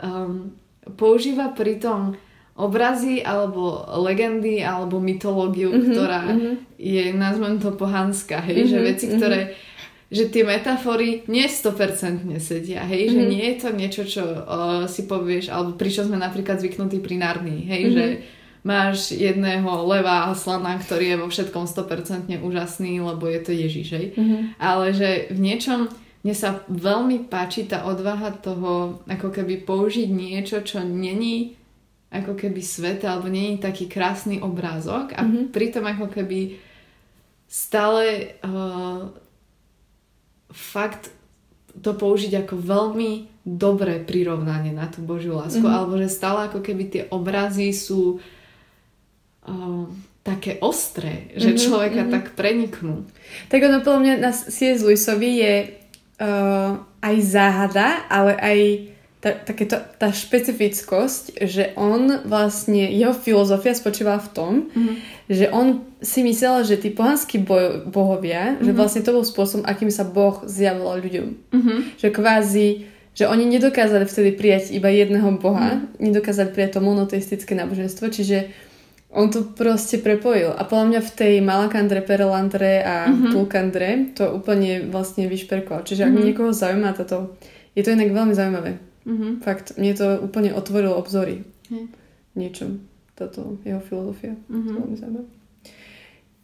um, 0.00 0.56
používa 0.96 1.52
pritom 1.52 2.18
obrazy 2.56 3.20
alebo 3.20 3.84
legendy 4.00 4.64
alebo 4.64 4.98
mytológiu, 4.98 5.70
uh-huh, 5.70 5.86
ktorá 5.92 6.22
uh-huh. 6.32 6.54
je, 6.80 7.12
nazvem 7.12 7.60
to 7.60 7.70
pohanská, 7.76 8.40
hej, 8.40 8.64
uh-huh, 8.64 8.70
že 8.72 8.78
veci, 8.82 9.06
ktoré 9.12 9.40
uh-huh 9.52 9.74
že 10.06 10.30
tie 10.30 10.46
metafory 10.46 11.26
nie 11.26 11.50
100% 11.50 12.30
sedia, 12.38 12.86
hej, 12.86 13.10
mm-hmm. 13.10 13.14
že 13.14 13.20
mhm. 13.20 13.30
nie 13.30 13.44
je 13.46 13.56
to 13.58 13.68
niečo, 13.74 14.02
čo 14.06 14.24
uh, 14.24 14.86
si 14.86 15.06
povieš, 15.06 15.50
alebo 15.50 15.74
pri 15.74 15.90
čo 15.90 16.06
sme 16.06 16.18
napríklad 16.18 16.62
zvyknutí 16.62 17.02
pri 17.02 17.18
Narnii, 17.18 17.62
hej, 17.66 17.82
mm-hmm. 17.82 17.96
že 17.96 18.06
máš 18.66 19.14
jedného 19.14 19.70
leva 19.86 20.26
a 20.26 20.34
slana, 20.34 20.74
ktorý 20.78 21.14
je 21.14 21.20
vo 21.22 21.28
všetkom 21.30 21.70
100% 21.70 22.34
úžasný, 22.42 22.98
lebo 22.98 23.30
je 23.30 23.40
to 23.42 23.52
Ježiš, 23.54 23.88
hej. 23.94 24.06
Mm-hmm. 24.14 24.40
Ale 24.58 24.94
že 24.94 25.10
v 25.30 25.38
niečom 25.38 25.80
mne 26.26 26.34
sa 26.34 26.58
veľmi 26.66 27.30
páči 27.30 27.70
tá 27.70 27.86
odvaha 27.86 28.34
toho, 28.34 28.98
ako 29.06 29.30
keby 29.30 29.62
použiť 29.62 30.10
niečo, 30.10 30.58
čo 30.66 30.82
není 30.82 31.54
ako 32.10 32.34
keby 32.34 32.58
svet, 32.66 33.06
alebo 33.06 33.30
není 33.30 33.62
taký 33.62 33.86
krásny 33.86 34.42
obrázok 34.42 35.14
a 35.14 35.22
mm-hmm. 35.22 35.54
pritom 35.54 35.86
ako 35.86 36.10
keby 36.10 36.58
stále 37.46 38.34
uh, 38.42 39.06
fakt 40.50 41.10
to 41.76 41.92
použiť 41.92 42.46
ako 42.46 42.54
veľmi 42.56 43.10
dobré 43.46 44.02
prirovnanie 44.02 44.74
na 44.74 44.90
tú 44.90 45.04
Božiu 45.04 45.38
lásku, 45.38 45.62
mm-hmm. 45.62 45.76
alebo 45.76 45.94
že 46.00 46.10
stále 46.10 46.50
ako 46.50 46.64
keby 46.64 46.84
tie 46.90 47.02
obrazy 47.12 47.70
sú 47.70 48.18
uh, 48.18 49.84
také 50.26 50.58
ostré, 50.58 51.30
že 51.38 51.54
mm-hmm, 51.54 51.62
človeka 51.62 52.00
mm-hmm. 52.02 52.14
tak 52.16 52.24
preniknú. 52.34 53.06
Tak 53.46 53.60
ono 53.62 53.78
podľa 53.86 54.00
mňa 54.02 54.14
na 54.18 54.32
C.S. 54.34 54.82
Lewisovi 54.82 55.30
je 55.38 55.54
uh, 56.18 56.82
aj 56.98 57.16
záhada, 57.22 58.02
ale 58.10 58.32
aj 58.34 58.58
takéto, 59.32 59.80
tá 59.98 60.12
špecifickosť, 60.12 61.40
že 61.42 61.72
on 61.74 62.22
vlastne, 62.28 62.86
jeho 62.92 63.16
filozofia 63.16 63.72
spočívala 63.72 64.22
v 64.22 64.30
tom, 64.30 64.52
mm-hmm. 64.70 64.96
že 65.26 65.46
on 65.50 65.82
si 65.98 66.22
myslel, 66.22 66.62
že 66.62 66.76
tí 66.78 66.92
pohanskí 66.92 67.42
boj, 67.42 67.88
bohovia, 67.88 68.54
mm-hmm. 68.54 68.64
že 68.66 68.72
mhm. 68.72 68.78
vlastne 68.78 69.02
to 69.02 69.16
bol 69.16 69.24
spôsob, 69.26 69.66
akým 69.66 69.90
sa 69.90 70.06
Boh 70.06 70.44
zjavil 70.46 70.86
ľuďom. 71.00 71.28
Mm-hmm. 71.50 71.78
Že 71.98 72.08
kvázi, 72.12 72.68
že 73.16 73.24
oni 73.24 73.48
nedokázali 73.48 74.04
vtedy 74.04 74.30
prijať 74.36 74.76
iba 74.76 74.92
jedného 74.92 75.34
Boha, 75.40 75.80
mm-hmm. 75.80 75.98
nedokázali 75.98 76.52
prijať 76.52 76.78
to 76.78 76.80
monoteistické 76.84 77.56
náboženstvo, 77.56 78.12
čiže 78.12 78.52
on 79.16 79.32
to 79.32 79.48
proste 79.56 80.04
prepojil. 80.04 80.52
A 80.52 80.68
podľa 80.68 80.86
mňa 80.92 81.00
v 81.00 81.14
tej 81.16 81.34
Malakandre, 81.40 82.04
Perelandre 82.04 82.84
a 82.84 83.08
mm-hmm. 83.08 83.32
Pulkandre 83.32 83.90
to 84.12 84.28
úplne 84.36 84.92
vlastne 84.92 85.24
vyšperkoval. 85.24 85.88
Čiže 85.88 86.04
ak 86.04 86.12
mm-hmm. 86.12 86.26
niekoho 86.28 86.50
zaujíma 86.52 86.92
toto, 86.92 87.38
je 87.72 87.80
to 87.80 87.96
inak 87.96 88.12
veľmi 88.12 88.36
zaujímavé. 88.36 88.76
Mm-hmm. 89.06 89.32
Fakt, 89.40 89.78
mne 89.78 89.92
to 89.94 90.06
úplne 90.18 90.50
otvorilo 90.50 90.98
obzory. 90.98 91.46
Mm. 91.70 91.88
Niečom. 92.34 92.70
Toto 93.14 93.56
jeho 93.62 93.80
filozofia. 93.80 94.34
Mm-hmm. 94.50 94.66
To 94.66 94.78
veľmi 94.82 94.96
zaujímavé. 94.98 95.28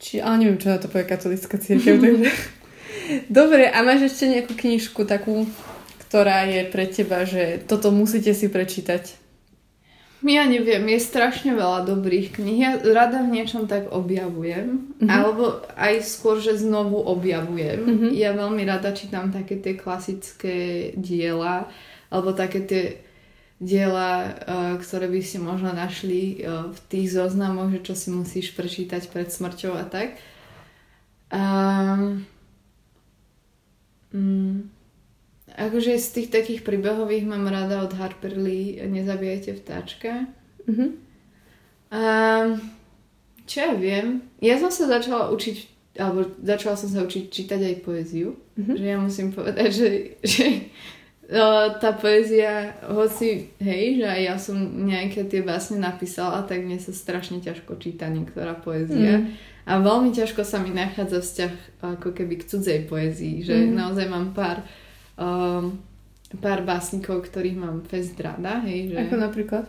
Či, 0.03 0.19
ale 0.19 0.35
neviem, 0.43 0.59
čo 0.59 0.73
na 0.73 0.79
to 0.79 0.89
povie 0.91 1.07
katolická 1.07 1.59
církev. 1.59 1.99
takže... 1.99 2.31
Dobre, 3.29 3.67
a 3.67 3.83
máš 3.83 4.15
ešte 4.15 4.31
nejakú 4.31 4.55
knižku 4.55 5.03
takú, 5.05 5.45
ktorá 6.07 6.47
je 6.47 6.63
pre 6.71 6.87
teba, 6.87 7.27
že 7.27 7.63
toto 7.67 7.91
musíte 7.91 8.31
si 8.31 8.47
prečítať? 8.47 9.23
Ja 10.23 10.47
neviem, 10.47 10.87
je 10.87 11.03
strašne 11.03 11.51
veľa 11.51 11.83
dobrých 11.83 12.39
kníh. 12.39 12.63
Ja 12.63 12.79
rada 12.79 13.27
v 13.27 13.43
niečom 13.43 13.67
tak 13.67 13.91
objavujem. 13.91 14.95
Mm-hmm. 15.03 15.11
Alebo 15.11 15.67
aj 15.75 16.07
skôr, 16.07 16.39
že 16.39 16.63
znovu 16.63 17.03
objavujem. 17.03 17.83
Mm-hmm. 17.83 18.11
Ja 18.15 18.31
veľmi 18.31 18.63
rada 18.63 18.95
čítam 18.95 19.35
také 19.35 19.59
tie 19.59 19.75
klasické 19.75 20.57
diela 20.95 21.67
alebo 22.13 22.37
také 22.37 22.61
tie 22.61 22.85
diela, 23.57 24.29
uh, 24.29 24.75
ktoré 24.77 25.09
by 25.09 25.21
si 25.25 25.41
možno 25.41 25.73
našli 25.73 26.45
uh, 26.45 26.69
v 26.69 26.79
tých 26.93 27.17
zoznamoch, 27.17 27.73
že 27.73 27.81
čo 27.81 27.95
si 27.97 28.13
musíš 28.13 28.53
prečítať 28.53 29.09
pred 29.09 29.33
smrťou 29.33 29.73
a 29.79 29.89
tak. 29.89 30.21
Um, 31.33 32.29
um, 34.13 34.69
akože 35.49 35.97
z 35.97 36.09
tých 36.13 36.29
takých 36.29 36.61
príbehových 36.61 37.25
mám 37.25 37.49
rada 37.49 37.81
od 37.81 37.97
Harper 37.97 38.37
Lee 38.37 38.83
Nezabijajte 38.85 39.57
vtáčka. 39.63 40.29
Mm-hmm. 40.69 40.91
Um, 41.89 42.49
čo 43.49 43.57
ja 43.63 43.73
viem? 43.73 44.27
Ja 44.43 44.61
som 44.61 44.69
sa 44.69 44.91
začala 44.91 45.33
učiť 45.33 45.73
alebo 45.93 46.25
začala 46.41 46.77
som 46.77 46.89
sa 46.89 47.05
učiť 47.05 47.29
čítať 47.29 47.61
aj 47.63 47.85
poéziu. 47.85 48.37
Mm-hmm. 48.57 48.77
Že 48.81 48.85
ja 48.85 48.99
musím 48.99 49.29
povedať, 49.29 49.69
že, 49.71 49.89
že 50.25 50.47
tá 51.79 51.91
poézia, 51.97 52.77
hoci, 52.91 53.55
hej, 53.63 54.03
že 54.03 54.07
aj 54.07 54.21
ja 54.21 54.37
som 54.37 54.59
nejaké 54.59 55.25
tie 55.31 55.41
básne 55.41 55.79
napísala, 55.79 56.45
tak 56.45 56.67
mne 56.67 56.77
sa 56.83 56.93
strašne 56.93 57.41
ťažko 57.41 57.79
číta 57.79 58.11
niektorá 58.11 58.59
poézia. 58.59 59.23
Mm. 59.23 59.33
A 59.63 59.73
veľmi 59.79 60.11
ťažko 60.11 60.43
sa 60.43 60.59
mi 60.59 60.75
nachádza 60.75 61.23
vzťah 61.23 61.55
ako 61.95 62.11
keby 62.11 62.43
k 62.43 62.49
cudzej 62.51 62.81
poézii, 62.91 63.47
že 63.47 63.55
mm. 63.55 63.73
naozaj 63.73 64.07
mám 64.11 64.35
pár 64.35 64.67
um, 65.17 65.79
pár 66.41 66.65
básnikov, 66.65 67.29
ktorých 67.29 67.59
mám 67.61 67.85
fest 67.85 68.17
rada, 68.17 68.65
hej, 68.65 68.93
že... 68.93 68.97
Ako 69.05 69.17
napríklad? 69.21 69.65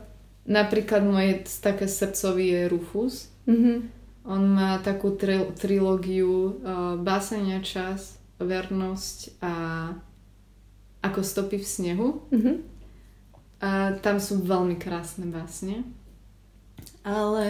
Napríklad 0.47 1.03
moje 1.03 1.43
také 1.63 1.87
srdcový 1.87 2.51
je 2.51 2.61
Rufus. 2.71 3.31
Mm-hmm. 3.47 3.77
On 4.23 4.43
má 4.47 4.79
takú 4.79 5.15
tri- 5.19 5.51
trilógiu 5.59 6.63
uh, 6.63 6.95
Básenia 6.99 7.59
čas, 7.59 8.19
Vernosť 8.39 9.39
a 9.39 9.53
ako 11.03 11.19
stopy 11.21 11.59
v 11.59 11.67
snehu. 11.67 12.07
Mm-hmm. 12.31 12.55
A 13.63 13.95
tam 13.99 14.17
sú 14.23 14.39
veľmi 14.39 14.79
krásne 14.79 15.27
básne. 15.27 15.83
Ale 17.03 17.47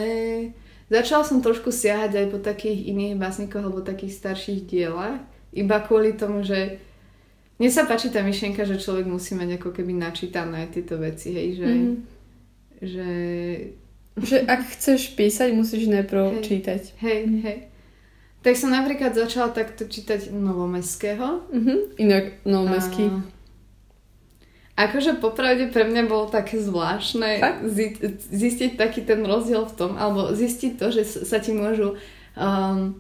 začala 0.89 1.21
som 1.21 1.41
trošku 1.41 1.69
siahať 1.69 2.17
aj 2.17 2.27
po 2.33 2.37
takých 2.41 2.89
iných 2.89 3.21
básnikoch 3.21 3.61
alebo 3.61 3.85
takých 3.85 4.17
starších 4.17 4.65
dielach. 4.65 5.21
Iba 5.53 5.85
kvôli 5.85 6.17
tomu, 6.17 6.41
že 6.41 6.81
mne 7.61 7.69
sa 7.69 7.85
páči 7.85 8.09
tá 8.09 8.25
myšlienka, 8.25 8.65
že 8.65 8.81
človek 8.81 9.05
musí 9.05 9.37
mať 9.37 9.61
ako 9.61 9.69
keby 9.69 9.93
načítané 9.93 10.65
tieto 10.73 10.97
veci, 10.97 11.37
hej, 11.37 11.49
že, 11.61 11.69
mm-hmm. 11.69 11.95
že... 12.81 13.11
že 14.25 14.37
ak 14.49 14.61
chceš 14.73 15.13
písať, 15.13 15.53
musíš 15.53 15.89
najprv 15.89 16.41
hej, 16.41 16.45
čítať. 16.45 16.81
Hej, 17.01 17.19
mm-hmm. 17.29 17.41
hej. 17.45 17.57
Tak 18.43 18.53
som 18.59 18.75
napríklad 18.75 19.15
začala 19.15 19.53
takto 19.53 19.85
čítať 19.87 20.33
Novomestského. 20.33 21.47
Mm-hmm. 21.47 21.79
Inak 22.01 22.25
Novomestský. 22.43 23.05
A 23.07 23.21
Akože 24.73 25.21
popravde 25.21 25.69
pre 25.69 25.85
mňa 25.85 26.09
bolo 26.09 26.25
také 26.25 26.57
zvláštne 26.57 27.61
zi- 27.69 28.17
zistiť 28.17 28.73
taký 28.73 29.05
ten 29.05 29.21
rozdiel 29.21 29.69
v 29.69 29.73
tom, 29.77 29.91
alebo 30.01 30.33
zistiť 30.33 30.81
to, 30.81 30.89
že 30.89 31.05
sa 31.05 31.37
ti 31.37 31.53
môžu 31.53 31.93
um, 32.33 32.97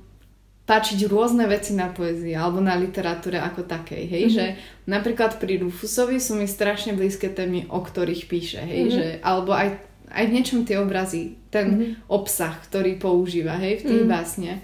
páčiť 0.63 1.09
rôzne 1.11 1.43
veci 1.49 1.75
na 1.75 1.91
poezii 1.91 2.37
alebo 2.37 2.63
na 2.63 2.77
literatúre 2.79 3.35
ako 3.41 3.67
takej, 3.67 4.03
hej, 4.05 4.23
mm-hmm. 4.29 4.37
že 4.37 4.45
napríklad 4.87 5.41
pri 5.41 5.59
Rufusovi 5.59 6.21
sú 6.23 6.39
mi 6.39 6.47
strašne 6.47 6.95
blízke 6.95 7.27
témy, 7.27 7.67
o 7.67 7.83
ktorých 7.83 8.23
píše, 8.31 8.61
hej, 8.63 8.81
mm-hmm. 8.87 8.95
že, 8.95 9.05
alebo 9.25 9.51
aj, 9.51 9.75
aj 10.13 10.23
v 10.29 10.33
niečom 10.39 10.63
tie 10.63 10.79
obrazy, 10.79 11.35
ten 11.51 11.67
mm-hmm. 11.67 11.91
obsah, 12.07 12.53
ktorý 12.69 12.95
používa, 12.95 13.59
hej, 13.59 13.83
v 13.83 13.85
tých 13.91 14.03
mm. 14.07 14.11
básniach. 14.13 14.61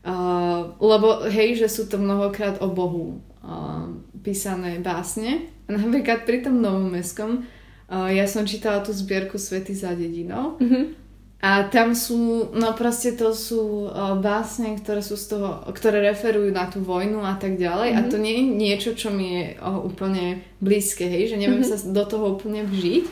Uh, 0.00 0.76
lebo 0.80 1.28
hej, 1.28 1.60
že 1.60 1.68
sú 1.68 1.84
to 1.84 2.00
mnohokrát 2.00 2.60
o 2.64 2.72
Bohu 2.72 3.20
uh, 3.44 3.84
písané 4.24 4.80
básne. 4.80 5.48
A 5.70 5.78
napríklad 5.78 6.26
pri 6.26 6.42
tom 6.42 6.58
Novom 6.58 6.90
mestskom 6.90 7.46
uh, 7.46 8.10
ja 8.10 8.26
som 8.26 8.42
čítala 8.42 8.82
tú 8.82 8.90
zbierku 8.90 9.38
Svety 9.38 9.78
za 9.78 9.94
dedinou 9.94 10.58
mm-hmm. 10.58 11.00
A 11.40 11.64
tam 11.72 11.96
sú, 11.96 12.52
no 12.52 12.76
proste 12.76 13.16
to 13.16 13.32
sú 13.32 13.88
uh, 13.88 14.12
básne, 14.20 14.76
ktoré 14.76 15.00
sú 15.00 15.16
z 15.16 15.32
toho, 15.32 15.64
ktoré 15.72 16.04
referujú 16.12 16.52
na 16.52 16.68
tú 16.68 16.84
vojnu 16.84 17.24
a 17.24 17.32
tak 17.40 17.56
ďalej. 17.56 17.96
Mm-hmm. 17.96 18.08
A 18.08 18.10
to 18.12 18.16
nie 18.20 18.34
je 18.36 18.44
niečo, 18.44 18.90
čo 18.92 19.08
mi 19.08 19.40
je 19.40 19.44
uh, 19.56 19.80
úplne 19.80 20.44
blízke, 20.60 21.08
hej, 21.08 21.32
že 21.32 21.40
neviem 21.40 21.64
mm-hmm. 21.64 21.80
sa 21.80 21.96
do 21.96 22.04
toho 22.04 22.36
úplne 22.36 22.68
vžiť. 22.68 23.04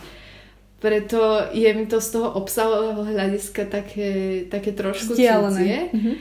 Preto 0.77 1.49
je 1.57 1.73
mi 1.73 1.89
to 1.89 2.05
z 2.05 2.21
toho 2.21 2.29
obsahového 2.37 3.01
hľadiska 3.01 3.65
také, 3.65 4.45
také 4.53 4.77
trošku 4.77 5.17
cudzie. 5.17 5.89
Mm-hmm. 5.89 6.15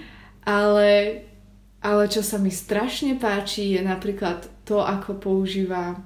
Ale, 0.47 0.89
ale 1.84 2.04
čo 2.08 2.23
sa 2.23 2.39
mi 2.39 2.56
strašne 2.56 3.19
páči 3.19 3.76
je 3.76 3.84
napríklad 3.84 4.47
to, 4.63 4.80
ako 4.80 5.19
používa 5.19 6.00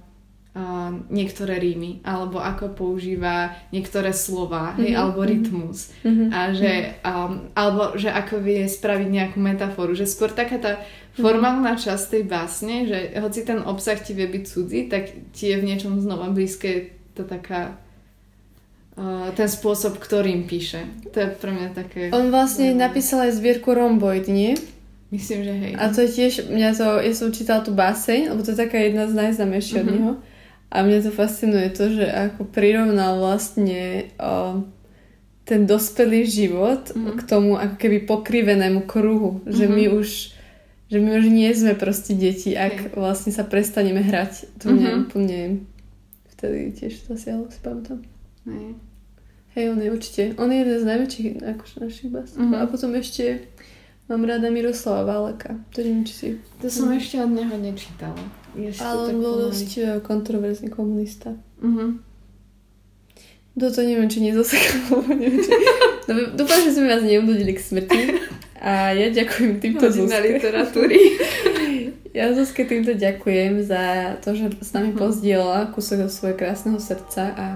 uh, 0.56 0.92
niektoré 1.08 1.60
rímy, 1.60 2.04
alebo 2.04 2.40
ako 2.40 2.76
používa 2.76 3.56
niektoré 3.72 4.12
slova, 4.12 4.72
mm-hmm. 4.72 4.82
hej, 4.84 4.92
alebo 4.96 5.20
mhm. 5.24 5.28
rytmus. 5.28 5.80
Mm-hmm. 6.04 6.30
A 6.32 6.40
že, 6.52 6.74
um, 7.04 7.32
alebo 7.56 7.82
že 7.96 8.10
ako 8.12 8.44
vie 8.44 8.68
spraviť 8.68 9.08
nejakú 9.08 9.38
metaforu. 9.40 9.96
Že 9.96 10.06
skôr 10.08 10.30
taká 10.32 10.58
tá 10.60 10.74
formálna 11.16 11.76
časť 11.76 12.04
tej 12.20 12.24
básne, 12.24 12.76
že 12.88 13.00
hoci 13.20 13.44
ten 13.44 13.60
obsah 13.64 14.00
ti 14.00 14.16
vie 14.16 14.28
byť 14.28 14.44
cudzí, 14.48 14.88
tak 14.88 15.12
ti 15.36 15.52
je 15.52 15.60
v 15.60 15.68
niečom 15.68 16.00
znova 16.00 16.32
blízke 16.32 16.96
to 17.16 17.28
taká 17.28 17.80
Uh, 18.92 19.32
ten 19.40 19.48
spôsob, 19.48 20.04
ktorým 20.04 20.52
píše. 20.52 20.84
To 21.16 21.24
je 21.24 21.32
pre 21.32 21.56
mňa 21.56 21.70
také... 21.72 22.12
On 22.12 22.28
vlastne 22.28 22.76
no. 22.76 22.84
napísal 22.84 23.24
aj 23.24 23.40
zbierku 23.40 23.72
Romboid, 23.72 24.28
nie? 24.28 24.52
Myslím, 25.16 25.48
že 25.48 25.54
hej. 25.56 25.74
A 25.80 25.88
to 25.88 26.04
je 26.04 26.10
tiež, 26.12 26.52
mňa 26.52 26.70
to, 26.76 27.00
ja 27.00 27.14
som 27.16 27.32
čítala 27.32 27.64
tú 27.64 27.72
báseň, 27.72 28.36
lebo 28.36 28.44
to 28.44 28.52
je 28.52 28.60
taká 28.60 28.76
jedna 28.84 29.08
z 29.08 29.16
najznámejších 29.16 29.80
uh-huh. 29.80 29.88
od 29.88 29.88
mhm. 29.88 29.96
neho. 29.96 30.12
A 30.72 30.88
mňa 30.88 31.04
to 31.04 31.12
fascinuje 31.12 31.68
to, 31.76 31.92
že 31.92 32.08
ako 32.08 32.48
prirovnal 32.48 33.20
vlastne 33.20 34.08
o, 34.16 34.64
ten 35.44 35.68
dospelý 35.68 36.24
život 36.24 36.96
mm. 36.96 37.20
k 37.20 37.22
tomu 37.28 37.60
ako 37.60 37.76
keby 37.76 38.08
pokrivenému 38.08 38.88
kruhu. 38.88 39.44
Mm-hmm. 39.44 39.52
Že 39.52 39.66
my 39.68 39.86
už 39.92 40.10
že 40.92 41.00
my 41.00 41.24
už 41.24 41.32
nie 41.32 41.48
sme 41.56 41.72
proste 41.80 42.20
deti, 42.20 42.52
ak 42.52 42.76
okay. 42.76 43.00
vlastne 43.00 43.32
sa 43.32 43.48
prestaneme 43.48 44.04
hrať. 44.04 44.60
To 44.60 44.76
mňa 44.76 44.92
mm-hmm. 44.92 45.04
úplne 45.08 45.40
vtedy 46.36 46.76
tiež 46.76 47.08
zasiahlo, 47.08 47.48
si 47.48 47.64
pamätám. 47.64 48.04
Hej. 48.44 48.76
Hej, 49.56 49.66
on 49.72 49.80
je 49.80 49.88
určite, 49.88 50.22
on 50.36 50.52
je 50.52 50.60
jeden 50.60 50.78
z 50.80 50.86
najväčších 50.88 51.28
akože 51.44 51.76
našich 51.80 52.10
básnikov. 52.12 52.44
Mm-hmm. 52.44 52.64
A 52.64 52.72
potom 52.72 52.92
ešte 53.00 53.24
mám 54.12 54.24
rada 54.28 54.52
Miroslava 54.52 55.08
Váleka. 55.08 55.56
To 55.72 55.78
neviem, 55.80 56.04
či 56.04 56.14
si... 56.16 56.28
To 56.60 56.68
som 56.68 56.92
mm. 56.92 57.00
ešte 57.00 57.16
od 57.24 57.32
neho 57.32 57.56
nečítala. 57.56 58.24
Ešte 58.56 58.84
Ale 58.84 59.16
on 59.16 59.18
bol 59.24 59.36
dosť 59.48 59.70
eh, 59.80 59.86
kontroverzný 60.04 60.68
komunista. 60.68 61.36
Uh-huh. 61.64 62.00
Do 63.56 63.68
to 63.68 63.84
neviem, 63.84 64.08
či 64.08 64.24
nezosekal, 64.24 65.04
neviem, 65.12 65.44
či... 65.44 65.52
No, 66.08 66.36
dúfam, 66.36 66.60
že 66.64 66.76
sme 66.76 66.92
vás 66.92 67.04
neududili 67.04 67.56
k 67.56 67.64
smrti. 67.64 68.02
A 68.62 68.94
ja 68.94 69.10
ďakujem 69.10 69.58
týmto 69.58 69.90
Zuzke. 69.90 70.20
literatúry. 70.20 71.00
Ja 72.12 72.28
Zuzke 72.36 72.68
týmto 72.68 72.92
ďakujem 72.92 73.64
za 73.64 74.20
to, 74.20 74.36
že 74.36 74.52
s 74.60 74.76
nami 74.76 74.92
uh-huh. 74.92 75.00
pozdiela 75.00 75.72
kúsok 75.72 76.12
zo 76.12 76.12
svojho 76.12 76.36
krásneho 76.36 76.76
srdca 76.76 77.32
a 77.32 77.56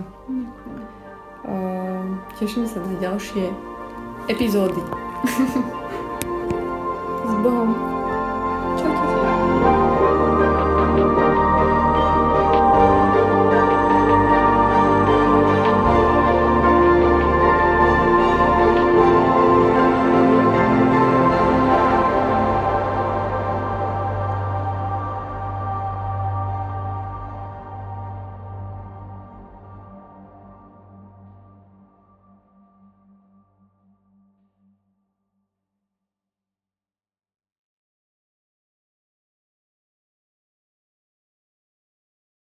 uh, 1.43 2.07
teším 2.39 2.63
sa 2.63 2.79
na 2.79 2.95
ďalšie 3.03 3.51
epizódy. 4.31 4.79
S 7.25 7.33
Bohom. 7.43 7.94